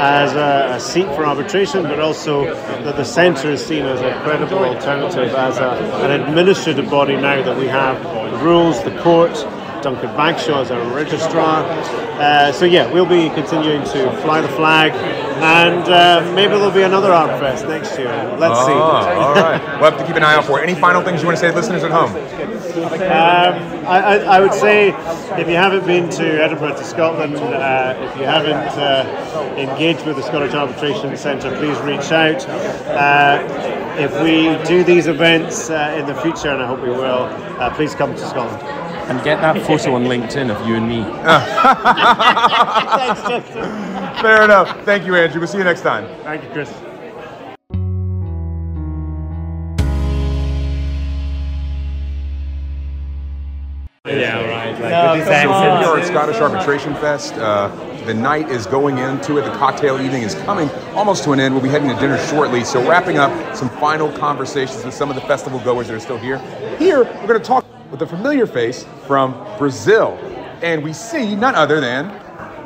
as 0.00 0.32
a, 0.34 0.76
a 0.76 0.80
seat 0.80 1.06
for 1.14 1.26
arbitration, 1.26 1.82
but 1.82 1.98
also 2.00 2.44
that 2.84 2.96
the 2.96 3.04
centre 3.04 3.50
is 3.50 3.64
seen 3.64 3.84
as 3.84 4.00
a 4.00 4.18
credible 4.22 4.58
alternative, 4.64 5.34
as 5.34 5.58
a, 5.58 5.70
an 6.04 6.20
administrative 6.22 6.88
body 6.90 7.16
now 7.16 7.42
that 7.42 7.56
we 7.56 7.66
have 7.66 8.02
the 8.32 8.38
rules, 8.38 8.82
the 8.84 8.96
court, 9.02 9.32
Duncan 9.82 10.10
Bagshaw 10.16 10.60
as 10.62 10.70
our 10.70 10.94
registrar. 10.94 11.64
Uh, 12.20 12.52
so 12.52 12.64
yeah, 12.66 12.90
we'll 12.92 13.06
be 13.06 13.28
continuing 13.30 13.82
to 13.84 14.10
fly 14.22 14.40
the 14.42 14.48
flag, 14.48 14.92
and 14.92 15.82
uh, 15.90 16.32
maybe 16.34 16.52
there'll 16.52 16.70
be 16.70 16.82
another 16.82 17.08
Arbfest 17.10 17.66
next 17.68 17.98
year. 17.98 18.08
Let's 18.38 18.58
Ah, 18.58 18.66
see. 18.66 18.72
all 18.72 19.34
right. 19.34 19.80
We'll 19.80 19.90
have 19.90 19.98
to 19.98 20.06
keep 20.06 20.16
an 20.16 20.22
eye 20.24 20.34
out 20.34 20.44
for. 20.44 20.60
it. 20.60 20.68
Any 20.68 20.78
final 20.78 21.02
things 21.02 21.20
you 21.22 21.26
want 21.26 21.38
to 21.38 21.40
say 21.40 21.48
to 21.50 21.56
listeners 21.56 21.82
at 21.82 21.90
home? 21.90 22.12
Um, 22.76 23.86
I, 23.86 24.00
I, 24.00 24.16
I 24.36 24.40
would 24.40 24.54
say 24.54 24.88
if 25.40 25.48
you 25.48 25.56
haven't 25.56 25.86
been 25.86 26.08
to 26.10 26.42
Edinburgh 26.42 26.76
to 26.76 26.84
Scotland, 26.84 27.36
uh, 27.36 27.94
if 27.98 28.16
you 28.18 28.24
haven't 28.24 28.78
uh, 28.78 29.54
engaged 29.56 30.06
with 30.06 30.16
the 30.16 30.22
Scottish 30.22 30.54
Arbitration 30.54 31.16
Centre, 31.16 31.54
please 31.56 31.78
reach 31.80 32.12
out. 32.12 32.46
Uh, 32.88 33.42
if 33.98 34.12
we 34.22 34.56
do 34.68 34.84
these 34.84 35.06
events 35.06 35.70
uh, 35.70 35.96
in 35.98 36.06
the 36.06 36.14
future, 36.22 36.48
and 36.48 36.62
I 36.62 36.66
hope 36.66 36.80
we 36.80 36.90
will, 36.90 37.24
uh, 37.60 37.74
please 37.74 37.94
come 37.94 38.14
to 38.14 38.28
Scotland. 38.28 38.62
And 39.10 39.22
get 39.24 39.40
that 39.40 39.60
photo 39.66 39.94
on 39.94 40.04
LinkedIn 40.04 40.54
of 40.54 40.68
you 40.68 40.76
and 40.76 40.88
me. 40.88 41.02
Fair 44.22 44.44
enough. 44.44 44.84
Thank 44.84 45.04
you, 45.04 45.16
Andrew. 45.16 45.40
We'll 45.40 45.48
see 45.48 45.58
you 45.58 45.64
next 45.64 45.80
time. 45.80 46.06
Thank 46.22 46.44
you, 46.44 46.50
Chris. 46.50 46.72
Yeah, 54.18 54.48
right. 54.48 54.72
Like 54.72 54.90
No, 54.90 55.12
with 55.16 55.26
this 55.26 55.42
come 55.42 55.52
So 55.52 55.60
here 55.60 55.78
we 55.78 55.84
are 55.84 55.98
at 55.98 56.06
Scottish 56.06 56.36
Arbitration 56.36 56.94
Fest. 56.94 57.34
Uh, 57.34 57.68
the 58.06 58.14
night 58.14 58.48
is 58.50 58.66
going 58.66 58.98
into 58.98 59.38
it. 59.38 59.42
The 59.42 59.52
cocktail 59.52 60.00
evening 60.00 60.22
is 60.22 60.34
coming 60.34 60.70
almost 60.94 61.22
to 61.24 61.32
an 61.32 61.40
end. 61.40 61.54
We'll 61.54 61.62
be 61.62 61.68
heading 61.68 61.88
to 61.88 61.94
dinner 61.94 62.18
shortly. 62.26 62.64
So 62.64 62.86
wrapping 62.88 63.18
up 63.18 63.56
some 63.56 63.68
final 63.68 64.10
conversations 64.12 64.84
with 64.84 64.94
some 64.94 65.10
of 65.10 65.16
the 65.16 65.22
festival 65.22 65.60
goers 65.60 65.88
that 65.88 65.94
are 65.94 66.00
still 66.00 66.18
here. 66.18 66.38
Here, 66.78 67.04
we're 67.04 67.26
going 67.26 67.40
to 67.40 67.46
talk 67.46 67.64
with 67.90 68.02
a 68.02 68.06
familiar 68.06 68.46
face 68.46 68.86
from 69.06 69.32
Brazil. 69.58 70.18
And 70.62 70.82
we 70.82 70.92
see 70.92 71.36
none 71.36 71.54
other 71.54 71.80
than 71.80 72.08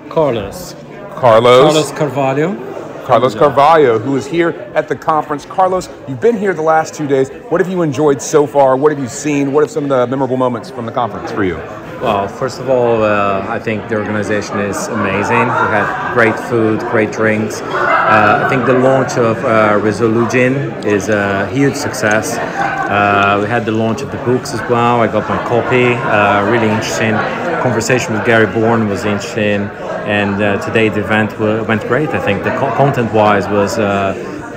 Carlos. 0.09 0.75
Carlos. 1.17 1.73
Carlos 1.73 1.93
Carvalho. 1.93 2.74
Carlos 3.05 3.35
Carvalho, 3.35 3.99
who 3.99 4.17
is 4.17 4.27
here 4.27 4.51
at 4.75 4.89
the 4.89 4.97
conference. 4.97 5.45
Carlos, 5.45 5.91
you've 6.09 6.21
been 6.21 6.39
here 6.39 6.55
the 6.55 6.63
last 6.63 6.95
two 6.95 7.07
days. 7.07 7.29
What 7.51 7.61
have 7.61 7.71
you 7.71 7.83
enjoyed 7.83 8.23
so 8.23 8.47
far? 8.47 8.77
What 8.77 8.93
have 8.93 8.99
you 8.99 9.09
seen? 9.09 9.53
What 9.53 9.63
are 9.63 9.69
some 9.69 9.85
of 9.85 9.91
the 9.91 10.07
memorable 10.07 10.39
moments 10.39 10.71
from 10.71 10.87
the 10.87 10.93
conference 10.93 11.31
for 11.31 11.45
you? 11.45 11.57
Well, 12.05 12.29
first 12.29 12.61
of 12.61 12.69
all, 12.69 13.03
uh, 13.03 13.47
I 13.49 13.59
think 13.59 13.89
the 13.89 13.97
organization 13.97 14.61
is 14.61 14.89
amazing. 14.89 15.47
We 15.47 15.69
had 15.73 16.13
great 16.13 16.39
food, 16.39 16.81
great 16.81 17.11
drinks. 17.11 17.63
Uh, 17.63 18.43
I 18.45 18.49
think 18.51 18.67
the 18.67 18.75
launch 18.75 19.13
of 19.13 19.43
uh, 19.43 19.81
Resolugin 19.81 20.85
is 20.85 21.09
a 21.09 21.47
huge 21.47 21.75
success. 21.75 22.37
Uh, 22.37 23.39
we 23.41 23.49
had 23.49 23.65
the 23.65 23.73
launch 23.73 24.03
of 24.03 24.13
the 24.13 24.19
books 24.19 24.53
as 24.53 24.61
well. 24.69 25.01
I 25.01 25.07
got 25.07 25.27
my 25.31 25.39
copy. 25.49 25.95
Uh, 25.95 26.45
really 26.51 26.69
interesting. 26.69 27.15
Conversation 27.63 28.13
with 28.13 28.27
Gary 28.27 28.53
Born 28.53 28.87
was 28.87 29.07
interesting. 29.07 29.63
And 30.05 30.43
uh, 30.43 30.61
today 30.61 30.91
the 30.91 31.01
event 31.01 31.41
went 31.67 31.81
great. 31.89 32.11
I 32.11 32.21
think 32.21 32.45
the 32.45 32.51
co- 32.51 32.75
content-wise 32.77 33.49
was 33.49 33.79
uh, 33.79 34.13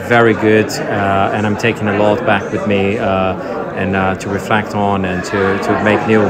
very 0.09 0.33
good, 0.33 0.69
and 0.69 1.47
I'm 1.47 1.57
taking 1.57 1.87
a 1.87 1.97
lot 1.97 2.19
back 2.25 2.51
with 2.51 2.67
me 2.67 2.97
and 2.97 4.19
to 4.19 4.27
reflect 4.27 4.75
on 4.75 5.05
and 5.05 5.23
to, 5.23 5.57
to 5.63 5.83
make 5.85 6.05
new 6.09 6.27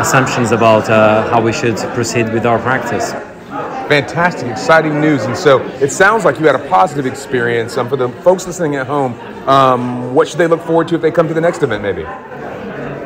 assumptions 0.00 0.52
about 0.52 0.88
uh, 0.88 1.28
how 1.30 1.40
we 1.40 1.52
should 1.52 1.76
proceed 1.94 2.32
with 2.32 2.46
our 2.46 2.58
practice. 2.58 3.12
Fantastic, 3.88 4.48
exciting 4.48 5.00
news. 5.00 5.24
And 5.24 5.36
so 5.36 5.60
it 5.80 5.92
sounds 5.92 6.24
like 6.24 6.40
you 6.40 6.46
had 6.46 6.54
a 6.54 6.68
positive 6.68 7.06
experience. 7.06 7.76
Um, 7.76 7.88
for 7.88 7.96
the 7.96 8.08
folks 8.08 8.46
listening 8.46 8.76
at 8.76 8.86
home, 8.86 9.12
um, 9.48 10.14
what 10.14 10.26
should 10.26 10.38
they 10.38 10.46
look 10.46 10.62
forward 10.62 10.88
to 10.88 10.94
if 10.94 11.02
they 11.02 11.10
come 11.10 11.28
to 11.28 11.34
the 11.34 11.40
next 11.40 11.62
event, 11.62 11.82
maybe? 11.82 12.04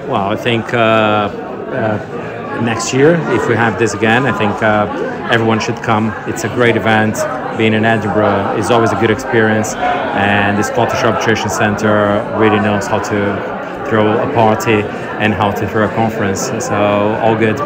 Well, 0.08 0.28
I 0.28 0.36
think 0.36 0.72
uh, 0.72 0.76
uh, 0.76 2.60
next 2.62 2.94
year, 2.94 3.14
if 3.34 3.48
we 3.48 3.56
have 3.56 3.78
this 3.78 3.94
again, 3.94 4.24
I 4.24 4.38
think 4.38 4.62
uh, 4.62 5.28
everyone 5.32 5.58
should 5.60 5.76
come. 5.82 6.14
It's 6.26 6.44
a 6.44 6.48
great 6.48 6.76
event. 6.76 7.16
Being 7.58 7.74
in 7.74 7.84
Edinburgh 7.84 8.56
is 8.56 8.70
always 8.70 8.92
a 8.92 9.00
good 9.00 9.10
experience, 9.10 9.74
and 9.74 10.56
the 10.56 10.62
Scottish 10.62 11.02
Arbitration 11.02 11.50
Centre 11.50 12.24
really 12.38 12.60
knows 12.60 12.86
how 12.86 13.00
to 13.00 13.57
throw 13.88 14.18
a 14.18 14.32
party 14.34 14.82
and 15.22 15.32
how 15.32 15.50
to 15.50 15.68
throw 15.68 15.86
a 15.86 15.94
conference. 15.94 16.48
So 16.64 16.74
all 16.74 17.36
good. 17.36 17.58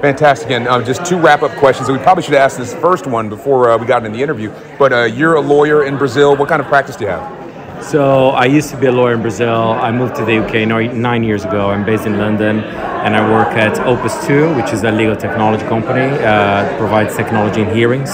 Fantastic. 0.00 0.50
And 0.50 0.66
uh, 0.66 0.82
just 0.82 1.04
two 1.04 1.18
wrap 1.18 1.42
up 1.42 1.50
questions. 1.58 1.90
We 1.90 1.98
probably 1.98 2.22
should 2.22 2.34
ask 2.34 2.56
this 2.56 2.74
first 2.74 3.06
one 3.06 3.28
before 3.28 3.70
uh, 3.70 3.76
we 3.78 3.86
got 3.86 4.04
in 4.06 4.12
the 4.12 4.22
interview. 4.22 4.50
But 4.78 4.92
uh, 4.92 5.02
you're 5.04 5.34
a 5.34 5.40
lawyer 5.40 5.84
in 5.84 5.98
Brazil. 5.98 6.36
What 6.36 6.48
kind 6.48 6.62
of 6.62 6.68
practice 6.68 6.96
do 6.96 7.04
you 7.04 7.10
have? 7.10 7.84
So 7.84 8.28
I 8.28 8.44
used 8.44 8.70
to 8.70 8.76
be 8.76 8.86
a 8.86 8.92
lawyer 8.92 9.14
in 9.14 9.22
Brazil. 9.22 9.72
I 9.72 9.90
moved 9.90 10.14
to 10.16 10.24
the 10.24 10.38
UK 10.44 10.68
nine 10.94 11.22
years 11.22 11.44
ago. 11.44 11.70
I'm 11.70 11.84
based 11.84 12.06
in 12.06 12.18
London, 12.18 12.60
and 12.60 13.16
I 13.16 13.30
work 13.30 13.56
at 13.56 13.78
Opus 13.80 14.26
2, 14.26 14.54
which 14.54 14.70
is 14.72 14.84
a 14.84 14.92
legal 14.92 15.16
technology 15.16 15.64
company 15.64 16.02
uh, 16.22 16.76
provides 16.78 17.16
technology 17.16 17.62
in 17.62 17.70
hearings. 17.74 18.10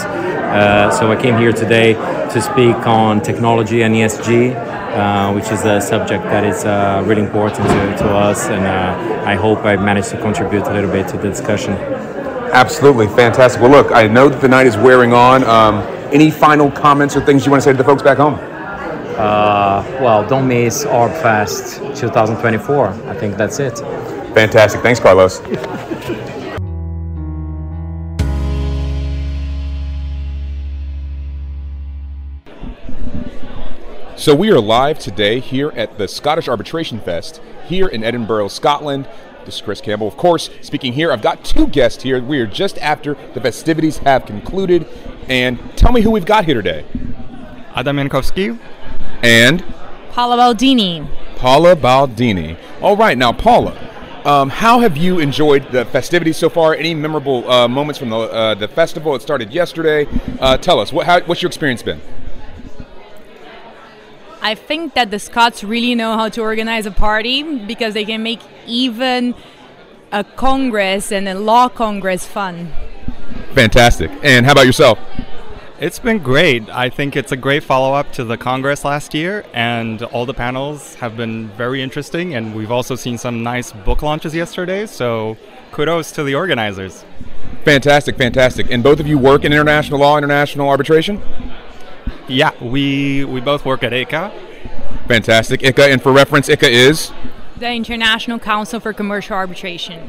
Uh, 0.46 0.90
so 0.90 1.10
I 1.10 1.20
came 1.20 1.36
here 1.36 1.52
today 1.52 1.94
to 1.94 2.40
speak 2.40 2.76
on 2.86 3.20
technology 3.20 3.82
and 3.82 3.94
ESG, 3.94 4.54
uh, 4.54 5.32
which 5.34 5.50
is 5.50 5.64
a 5.64 5.80
subject 5.80 6.24
that 6.24 6.44
is 6.44 6.64
uh, 6.64 7.02
really 7.04 7.22
important 7.22 7.66
to, 7.68 8.04
to 8.04 8.08
us, 8.08 8.46
and 8.46 8.64
uh, 8.64 9.24
I 9.24 9.34
hope 9.34 9.64
I 9.64 9.76
managed 9.76 10.10
to 10.10 10.20
contribute 10.20 10.62
a 10.66 10.72
little 10.72 10.90
bit 10.90 11.08
to 11.08 11.16
the 11.16 11.28
discussion. 11.28 11.72
Absolutely. 12.52 13.08
Fantastic. 13.08 13.60
Well, 13.60 13.70
look, 13.70 13.92
I 13.92 14.06
know 14.06 14.28
that 14.28 14.40
the 14.40 14.48
night 14.48 14.66
is 14.66 14.76
wearing 14.76 15.12
on. 15.12 15.44
Um, 15.44 15.82
any 16.12 16.30
final 16.30 16.70
comments 16.70 17.16
or 17.16 17.20
things 17.20 17.44
you 17.44 17.50
want 17.50 17.62
to 17.62 17.64
say 17.64 17.72
to 17.72 17.78
the 17.78 17.84
folks 17.84 18.02
back 18.02 18.18
home? 18.18 18.34
Uh, 19.18 19.84
well, 20.00 20.26
don't 20.28 20.46
miss 20.46 20.84
ArbFest 20.84 21.98
2024. 21.98 22.88
I 22.88 23.14
think 23.14 23.36
that's 23.36 23.58
it. 23.58 23.78
Fantastic. 24.34 24.82
Thanks, 24.82 25.00
Carlos. 25.00 25.40
So 34.26 34.34
we 34.34 34.50
are 34.50 34.58
live 34.58 34.98
today 34.98 35.38
here 35.38 35.70
at 35.76 35.98
the 35.98 36.08
Scottish 36.08 36.48
Arbitration 36.48 36.98
Fest 36.98 37.40
here 37.68 37.86
in 37.86 38.02
Edinburgh, 38.02 38.48
Scotland. 38.48 39.08
This 39.44 39.54
is 39.54 39.60
Chris 39.60 39.80
Campbell, 39.80 40.08
of 40.08 40.16
course, 40.16 40.50
speaking 40.62 40.94
here. 40.94 41.12
I've 41.12 41.22
got 41.22 41.44
two 41.44 41.68
guests 41.68 42.02
here. 42.02 42.20
We 42.20 42.40
are 42.40 42.46
just 42.48 42.76
after 42.78 43.16
the 43.34 43.40
festivities 43.40 43.98
have 43.98 44.26
concluded. 44.26 44.88
And 45.28 45.60
tell 45.76 45.92
me 45.92 46.00
who 46.00 46.10
we've 46.10 46.26
got 46.26 46.44
here 46.44 46.56
today. 46.56 46.84
Adam 47.76 47.98
Jankowski. 47.98 48.58
And? 49.22 49.64
Paula 50.10 50.36
Baldini. 50.36 51.08
Paula 51.36 51.76
Baldini. 51.76 52.58
All 52.80 52.96
right, 52.96 53.16
now, 53.16 53.32
Paula, 53.32 53.78
um, 54.24 54.50
how 54.50 54.80
have 54.80 54.96
you 54.96 55.20
enjoyed 55.20 55.70
the 55.70 55.84
festivities 55.84 56.36
so 56.36 56.50
far? 56.50 56.74
Any 56.74 56.96
memorable 56.96 57.48
uh, 57.48 57.68
moments 57.68 58.00
from 58.00 58.10
the, 58.10 58.16
uh, 58.16 58.54
the 58.56 58.66
festival? 58.66 59.14
It 59.14 59.22
started 59.22 59.52
yesterday. 59.52 60.08
Uh, 60.40 60.56
tell 60.56 60.80
us, 60.80 60.92
what, 60.92 61.06
how, 61.06 61.20
what's 61.20 61.42
your 61.42 61.48
experience 61.48 61.84
been? 61.84 62.00
I 64.46 64.54
think 64.54 64.94
that 64.94 65.10
the 65.10 65.18
Scots 65.18 65.64
really 65.64 65.96
know 65.96 66.16
how 66.16 66.28
to 66.28 66.40
organize 66.40 66.86
a 66.86 66.92
party 66.92 67.42
because 67.66 67.94
they 67.94 68.04
can 68.04 68.22
make 68.22 68.38
even 68.64 69.34
a 70.12 70.22
congress 70.22 71.10
and 71.10 71.28
a 71.28 71.34
law 71.34 71.68
congress 71.68 72.24
fun. 72.24 72.70
Fantastic. 73.54 74.08
And 74.22 74.46
how 74.46 74.52
about 74.52 74.66
yourself? 74.66 75.00
It's 75.80 75.98
been 75.98 76.20
great. 76.20 76.68
I 76.70 76.90
think 76.90 77.16
it's 77.16 77.32
a 77.32 77.36
great 77.36 77.64
follow 77.64 77.92
up 77.92 78.12
to 78.12 78.22
the 78.22 78.36
Congress 78.36 78.84
last 78.84 79.14
year, 79.14 79.44
and 79.52 80.00
all 80.04 80.24
the 80.24 80.32
panels 80.32 80.94
have 80.94 81.16
been 81.16 81.48
very 81.48 81.82
interesting. 81.82 82.36
And 82.36 82.54
we've 82.54 82.70
also 82.70 82.94
seen 82.94 83.18
some 83.18 83.42
nice 83.42 83.72
book 83.72 84.00
launches 84.00 84.32
yesterday, 84.32 84.86
so 84.86 85.36
kudos 85.72 86.12
to 86.12 86.22
the 86.22 86.36
organizers. 86.36 87.04
Fantastic, 87.64 88.16
fantastic. 88.16 88.70
And 88.70 88.84
both 88.84 89.00
of 89.00 89.08
you 89.08 89.18
work 89.18 89.44
in 89.44 89.52
international 89.52 89.98
law, 89.98 90.16
international 90.16 90.68
arbitration? 90.68 91.20
Yeah, 92.28 92.50
we 92.62 93.24
we 93.24 93.40
both 93.40 93.64
work 93.64 93.82
at 93.82 93.92
ICCA. 93.92 94.32
Fantastic. 95.06 95.60
ICCA, 95.60 95.92
and 95.92 96.02
for 96.02 96.12
reference, 96.12 96.48
ICCA 96.48 96.70
is? 96.70 97.12
The 97.56 97.72
International 97.72 98.38
Council 98.38 98.80
for 98.80 98.92
Commercial 98.92 99.36
Arbitration. 99.36 100.08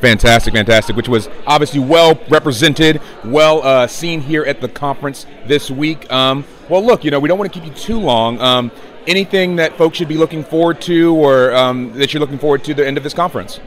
Fantastic, 0.00 0.54
fantastic. 0.54 0.96
Which 0.96 1.08
was 1.08 1.28
obviously 1.46 1.80
well 1.80 2.18
represented, 2.28 3.00
well 3.24 3.62
uh, 3.62 3.86
seen 3.86 4.20
here 4.20 4.44
at 4.44 4.60
the 4.60 4.68
conference 4.68 5.26
this 5.46 5.70
week. 5.70 6.10
Um, 6.10 6.44
well, 6.68 6.84
look, 6.84 7.04
you 7.04 7.10
know, 7.10 7.20
we 7.20 7.28
don't 7.28 7.38
want 7.38 7.52
to 7.52 7.60
keep 7.60 7.68
you 7.68 7.74
too 7.74 8.00
long. 8.00 8.40
Um, 8.40 8.72
anything 9.06 9.56
that 9.56 9.76
folks 9.76 9.98
should 9.98 10.08
be 10.08 10.16
looking 10.16 10.42
forward 10.42 10.80
to, 10.82 11.14
or 11.14 11.54
um, 11.54 11.92
that 11.94 12.12
you're 12.12 12.20
looking 12.20 12.38
forward 12.38 12.64
to 12.64 12.74
the 12.74 12.86
end 12.86 12.96
of 12.96 13.04
this 13.04 13.14
conference? 13.14 13.60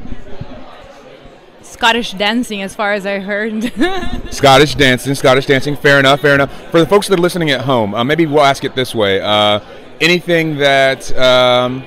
Scottish 1.71 2.11
dancing, 2.13 2.61
as 2.61 2.75
far 2.75 2.93
as 2.93 3.05
I 3.05 3.19
heard. 3.19 3.63
Scottish 4.31 4.75
dancing, 4.75 5.15
Scottish 5.15 5.45
dancing. 5.45 5.75
Fair 5.75 5.99
enough, 5.99 6.19
fair 6.19 6.35
enough. 6.35 6.51
For 6.69 6.79
the 6.79 6.85
folks 6.85 7.07
that 7.07 7.17
are 7.17 7.21
listening 7.21 7.49
at 7.49 7.61
home, 7.61 7.95
uh, 7.95 8.03
maybe 8.03 8.25
we'll 8.25 8.43
ask 8.43 8.63
it 8.63 8.75
this 8.75 8.93
way: 8.93 9.21
uh, 9.21 9.61
anything 10.01 10.57
that 10.57 11.15
um, 11.17 11.83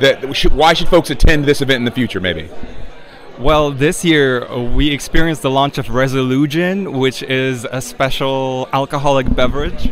that 0.00 0.34
should, 0.34 0.52
why 0.54 0.72
should 0.72 0.88
folks 0.88 1.10
attend 1.10 1.44
this 1.44 1.60
event 1.60 1.76
in 1.76 1.84
the 1.84 1.90
future? 1.90 2.20
Maybe. 2.20 2.48
Well, 3.38 3.70
this 3.70 4.04
year 4.04 4.44
uh, 4.44 4.62
we 4.62 4.90
experienced 4.90 5.42
the 5.42 5.50
launch 5.50 5.76
of 5.78 5.90
Resolution, 5.90 6.98
which 6.98 7.22
is 7.22 7.66
a 7.70 7.80
special 7.80 8.68
alcoholic 8.72 9.34
beverage 9.34 9.90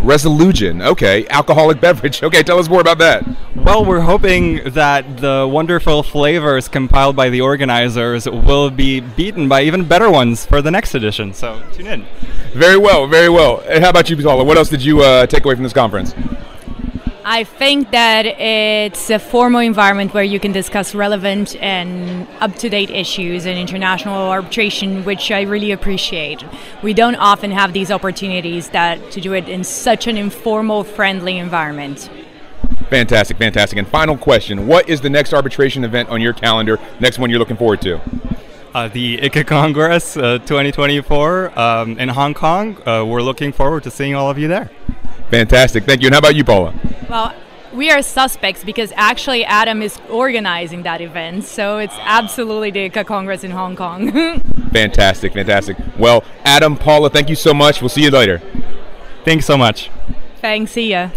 Resolution. 0.00 0.80
Okay, 0.80 1.28
alcoholic 1.28 1.80
beverage. 1.86 2.22
Okay, 2.22 2.42
tell 2.42 2.58
us 2.58 2.68
more 2.68 2.80
about 2.80 2.98
that. 2.98 3.24
Well, 3.62 3.84
we're 3.84 4.00
hoping 4.00 4.64
that 4.70 5.18
the 5.18 5.46
wonderful 5.48 6.02
flavors 6.02 6.66
compiled 6.66 7.14
by 7.14 7.28
the 7.28 7.42
organizers 7.42 8.26
will 8.26 8.70
be 8.70 9.00
beaten 9.00 9.48
by 9.48 9.62
even 9.62 9.86
better 9.86 10.10
ones 10.10 10.46
for 10.46 10.62
the 10.62 10.70
next 10.70 10.94
edition. 10.94 11.34
So 11.34 11.62
tune 11.72 11.86
in. 11.86 12.06
Very 12.54 12.78
well, 12.78 13.06
very 13.06 13.28
well. 13.28 13.62
And 13.68 13.84
how 13.84 13.90
about 13.90 14.08
you, 14.08 14.16
Paula? 14.16 14.44
What 14.44 14.56
else 14.56 14.70
did 14.70 14.82
you 14.82 15.02
uh, 15.02 15.26
take 15.26 15.44
away 15.44 15.54
from 15.54 15.62
this 15.62 15.74
conference? 15.74 16.14
I 17.22 17.44
think 17.44 17.90
that 17.90 18.24
it's 18.26 19.10
a 19.10 19.18
formal 19.18 19.60
environment 19.60 20.14
where 20.14 20.24
you 20.24 20.40
can 20.40 20.52
discuss 20.52 20.94
relevant 20.94 21.54
and 21.62 22.26
up 22.40 22.56
to 22.56 22.70
date 22.70 22.90
issues 22.90 23.44
and 23.44 23.58
international 23.58 24.16
arbitration, 24.16 25.04
which 25.04 25.30
I 25.30 25.42
really 25.42 25.70
appreciate. 25.70 26.42
We 26.82 26.94
don't 26.94 27.16
often 27.16 27.50
have 27.50 27.74
these 27.74 27.90
opportunities 27.90 28.70
that 28.70 29.10
to 29.12 29.20
do 29.20 29.34
it 29.34 29.48
in 29.50 29.64
such 29.64 30.06
an 30.06 30.16
informal, 30.16 30.82
friendly 30.82 31.36
environment. 31.36 32.08
Fantastic, 32.90 33.38
fantastic. 33.38 33.78
And 33.78 33.86
final 33.86 34.16
question 34.16 34.66
What 34.66 34.88
is 34.88 35.00
the 35.00 35.10
next 35.10 35.32
arbitration 35.32 35.84
event 35.84 36.08
on 36.08 36.20
your 36.20 36.32
calendar? 36.32 36.78
Next 36.98 37.18
one 37.18 37.30
you're 37.30 37.38
looking 37.38 37.56
forward 37.56 37.80
to? 37.82 38.00
Uh, 38.74 38.88
the 38.88 39.18
ICCA 39.18 39.46
Congress 39.46 40.16
uh, 40.16 40.38
2024 40.38 41.58
um, 41.58 41.98
in 41.98 42.08
Hong 42.08 42.34
Kong. 42.34 42.76
Uh, 42.86 43.04
we're 43.04 43.22
looking 43.22 43.52
forward 43.52 43.84
to 43.84 43.90
seeing 43.90 44.14
all 44.14 44.30
of 44.30 44.38
you 44.38 44.48
there. 44.48 44.70
Fantastic. 45.30 45.84
Thank 45.84 46.02
you. 46.02 46.08
And 46.08 46.14
how 46.14 46.18
about 46.18 46.34
you, 46.34 46.44
Paula? 46.44 46.74
Well, 47.08 47.34
we 47.72 47.90
are 47.90 48.02
suspects 48.02 48.64
because 48.64 48.92
actually 48.96 49.44
Adam 49.44 49.82
is 49.82 49.98
organizing 50.08 50.82
that 50.82 51.00
event, 51.00 51.44
so 51.44 51.78
it's 51.78 51.94
absolutely 52.00 52.72
the 52.72 52.90
ICCA 52.90 53.06
Congress 53.06 53.44
in 53.44 53.52
Hong 53.52 53.76
Kong. 53.76 54.10
fantastic, 54.72 55.32
fantastic. 55.32 55.76
Well, 55.96 56.24
Adam, 56.44 56.76
Paula, 56.76 57.10
thank 57.10 57.28
you 57.28 57.36
so 57.36 57.54
much. 57.54 57.80
We'll 57.80 57.88
see 57.88 58.02
you 58.02 58.10
later. 58.10 58.42
Thanks 59.24 59.46
so 59.46 59.56
much. 59.56 59.90
Thanks. 60.40 60.72
See 60.72 60.90
ya. 60.90 61.10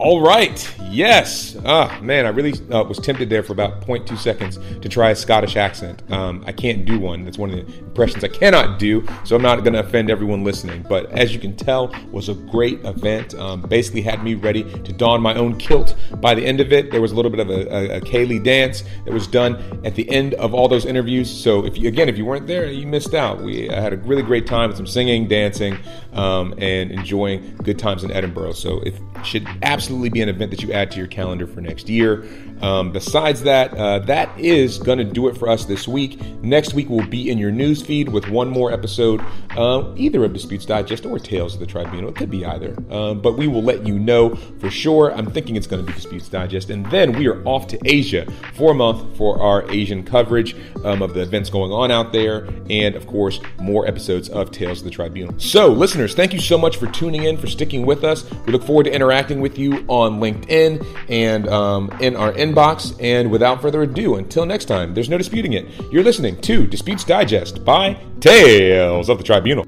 All 0.00 0.20
right. 0.20 0.76
Yes. 0.90 1.56
Ah, 1.64 1.98
man, 2.00 2.24
I 2.24 2.28
really 2.28 2.52
uh, 2.70 2.84
was 2.84 2.98
tempted 3.00 3.28
there 3.28 3.42
for 3.42 3.52
about 3.52 3.84
0.2 3.84 4.16
seconds 4.16 4.56
to 4.80 4.88
try 4.88 5.10
a 5.10 5.16
Scottish 5.16 5.56
accent. 5.56 6.08
Um, 6.12 6.44
I 6.46 6.52
can't 6.52 6.84
do 6.84 7.00
one. 7.00 7.24
That's 7.24 7.36
one 7.36 7.50
of 7.50 7.56
the 7.56 7.78
impressions 7.78 8.22
I 8.22 8.28
cannot 8.28 8.78
do, 8.78 9.04
so 9.24 9.34
I'm 9.34 9.42
not 9.42 9.64
going 9.64 9.72
to 9.72 9.80
offend 9.80 10.08
everyone 10.08 10.44
listening. 10.44 10.86
But 10.88 11.10
as 11.10 11.34
you 11.34 11.40
can 11.40 11.56
tell, 11.56 11.92
was 12.12 12.28
a 12.28 12.34
great 12.34 12.84
event. 12.84 13.34
Um, 13.34 13.62
basically 13.62 14.02
had 14.02 14.22
me 14.22 14.34
ready 14.34 14.62
to 14.62 14.92
don 14.92 15.20
my 15.20 15.34
own 15.34 15.58
kilt. 15.58 15.96
By 16.20 16.36
the 16.36 16.46
end 16.46 16.60
of 16.60 16.72
it, 16.72 16.92
there 16.92 17.00
was 17.00 17.10
a 17.10 17.16
little 17.16 17.30
bit 17.30 17.40
of 17.40 17.50
a, 17.50 17.66
a, 17.66 17.96
a 17.96 18.00
Ceilidh 18.00 18.44
dance 18.44 18.84
that 19.04 19.12
was 19.12 19.26
done 19.26 19.80
at 19.84 19.96
the 19.96 20.08
end 20.10 20.34
of 20.34 20.54
all 20.54 20.68
those 20.68 20.86
interviews. 20.86 21.28
So 21.28 21.66
if 21.66 21.76
you, 21.76 21.88
again, 21.88 22.08
if 22.08 22.16
you 22.16 22.24
weren't 22.24 22.46
there, 22.46 22.70
you 22.70 22.86
missed 22.86 23.14
out. 23.14 23.42
We 23.42 23.68
I 23.68 23.80
had 23.80 23.92
a 23.92 23.96
really 23.96 24.22
great 24.22 24.46
time 24.46 24.68
with 24.68 24.76
some 24.76 24.86
singing, 24.86 25.26
dancing, 25.26 25.76
um, 26.12 26.54
and 26.58 26.92
enjoying 26.92 27.56
good 27.64 27.80
times 27.80 28.04
in 28.04 28.12
Edinburgh. 28.12 28.52
So 28.52 28.78
it 28.82 28.94
should 29.24 29.46
absolutely 29.62 29.87
be 30.10 30.20
an 30.20 30.28
event 30.28 30.50
that 30.50 30.62
you 30.62 30.72
add 30.72 30.90
to 30.92 30.98
your 30.98 31.06
calendar 31.06 31.46
for 31.46 31.60
next 31.60 31.88
year. 31.88 32.24
Um, 32.60 32.92
besides 32.92 33.42
that, 33.42 33.72
uh, 33.74 34.00
that 34.00 34.38
is 34.38 34.78
going 34.78 34.98
to 34.98 35.04
do 35.04 35.28
it 35.28 35.36
for 35.36 35.48
us 35.48 35.64
this 35.64 35.86
week. 35.86 36.20
Next 36.42 36.74
week, 36.74 36.88
we'll 36.88 37.06
be 37.06 37.30
in 37.30 37.38
your 37.38 37.50
news 37.52 37.82
feed 37.82 38.08
with 38.08 38.28
one 38.28 38.48
more 38.48 38.72
episode, 38.72 39.20
uh, 39.56 39.92
either 39.96 40.24
of 40.24 40.32
Disputes 40.32 40.66
Digest 40.66 41.06
or 41.06 41.18
Tales 41.18 41.54
of 41.54 41.60
the 41.60 41.66
Tribunal. 41.66 42.10
It 42.10 42.16
could 42.16 42.30
be 42.30 42.44
either, 42.44 42.76
um, 42.90 43.20
but 43.20 43.36
we 43.36 43.46
will 43.46 43.62
let 43.62 43.86
you 43.86 43.98
know 43.98 44.34
for 44.34 44.70
sure. 44.70 45.12
I'm 45.12 45.30
thinking 45.30 45.56
it's 45.56 45.66
going 45.66 45.84
to 45.84 45.86
be 45.86 45.94
Disputes 45.94 46.28
Digest. 46.28 46.70
And 46.70 46.84
then 46.86 47.12
we 47.12 47.28
are 47.28 47.42
off 47.46 47.68
to 47.68 47.78
Asia 47.84 48.26
for 48.54 48.72
a 48.72 48.74
month 48.74 49.16
for 49.16 49.40
our 49.40 49.70
Asian 49.70 50.02
coverage 50.02 50.56
um, 50.84 51.02
of 51.02 51.14
the 51.14 51.22
events 51.22 51.50
going 51.50 51.72
on 51.72 51.90
out 51.90 52.12
there, 52.12 52.48
and 52.70 52.94
of 52.94 53.06
course, 53.06 53.40
more 53.58 53.86
episodes 53.86 54.28
of 54.28 54.50
Tales 54.50 54.80
of 54.80 54.84
the 54.84 54.90
Tribunal. 54.90 55.38
So, 55.38 55.68
listeners, 55.68 56.14
thank 56.14 56.32
you 56.32 56.40
so 56.40 56.58
much 56.58 56.76
for 56.76 56.86
tuning 56.88 57.24
in, 57.24 57.36
for 57.36 57.46
sticking 57.46 57.86
with 57.86 58.04
us. 58.04 58.28
We 58.46 58.52
look 58.52 58.64
forward 58.64 58.84
to 58.84 58.92
interacting 58.92 59.40
with 59.40 59.58
on 59.88 60.20
LinkedIn 60.20 60.84
and 61.08 61.48
um, 61.48 61.90
in 62.00 62.16
our 62.16 62.32
inbox. 62.32 62.96
And 63.00 63.30
without 63.30 63.62
further 63.62 63.82
ado, 63.82 64.16
until 64.16 64.46
next 64.46 64.64
time, 64.64 64.94
there's 64.94 65.08
no 65.08 65.18
disputing 65.18 65.52
it. 65.52 65.66
You're 65.92 66.04
listening 66.04 66.40
to 66.42 66.66
Disputes 66.66 67.04
Digest 67.04 67.64
by 67.64 67.94
Tales 68.20 69.08
of 69.08 69.18
the 69.18 69.24
Tribunal. 69.24 69.66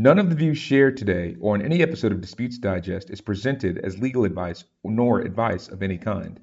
None 0.00 0.20
of 0.20 0.30
the 0.30 0.36
views 0.36 0.58
shared 0.58 0.96
today 0.96 1.34
or 1.40 1.56
in 1.56 1.62
any 1.62 1.82
episode 1.82 2.12
of 2.12 2.20
Disputes 2.20 2.56
Digest 2.56 3.10
is 3.10 3.20
presented 3.20 3.78
as 3.78 3.98
legal 3.98 4.24
advice 4.24 4.62
nor 4.84 5.22
advice 5.22 5.66
of 5.66 5.82
any 5.82 5.98
kind. 5.98 6.38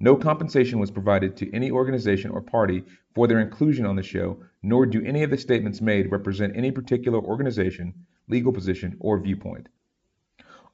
No 0.00 0.14
compensation 0.14 0.78
was 0.78 0.92
provided 0.92 1.36
to 1.36 1.52
any 1.52 1.72
organization 1.72 2.30
or 2.30 2.40
party 2.40 2.84
for 3.14 3.26
their 3.26 3.40
inclusion 3.40 3.84
on 3.84 3.96
the 3.96 4.02
show, 4.02 4.40
nor 4.62 4.86
do 4.86 5.04
any 5.04 5.24
of 5.24 5.30
the 5.30 5.36
statements 5.36 5.80
made 5.80 6.12
represent 6.12 6.56
any 6.56 6.70
particular 6.70 7.18
organization, 7.18 7.92
legal 8.28 8.52
position, 8.52 8.96
or 9.00 9.18
viewpoint. 9.18 9.68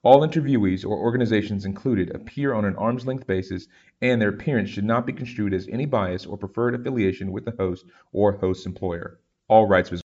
All 0.03 0.21
interviewees 0.21 0.85
or 0.85 0.99
organizations 0.99 1.65
included 1.65 2.15
appear 2.15 2.53
on 2.53 2.67
an 2.67 2.77
arm's 2.77 3.07
length 3.07 3.27
basis, 3.27 3.67
and 4.03 4.21
their 4.21 4.29
appearance 4.29 4.69
should 4.69 4.85
not 4.85 5.07
be 5.07 5.15
construed 5.15 5.55
as 5.55 5.69
any 5.69 5.87
bias 5.87 6.27
or 6.27 6.37
preferred 6.37 6.75
affiliation 6.75 7.33
with 7.33 7.47
the 7.47 7.55
host 7.59 7.87
or 8.13 8.37
host's 8.37 8.67
employer. 8.67 9.19
All 9.49 9.67
rights 9.67 9.91
reserved. 9.91 10.04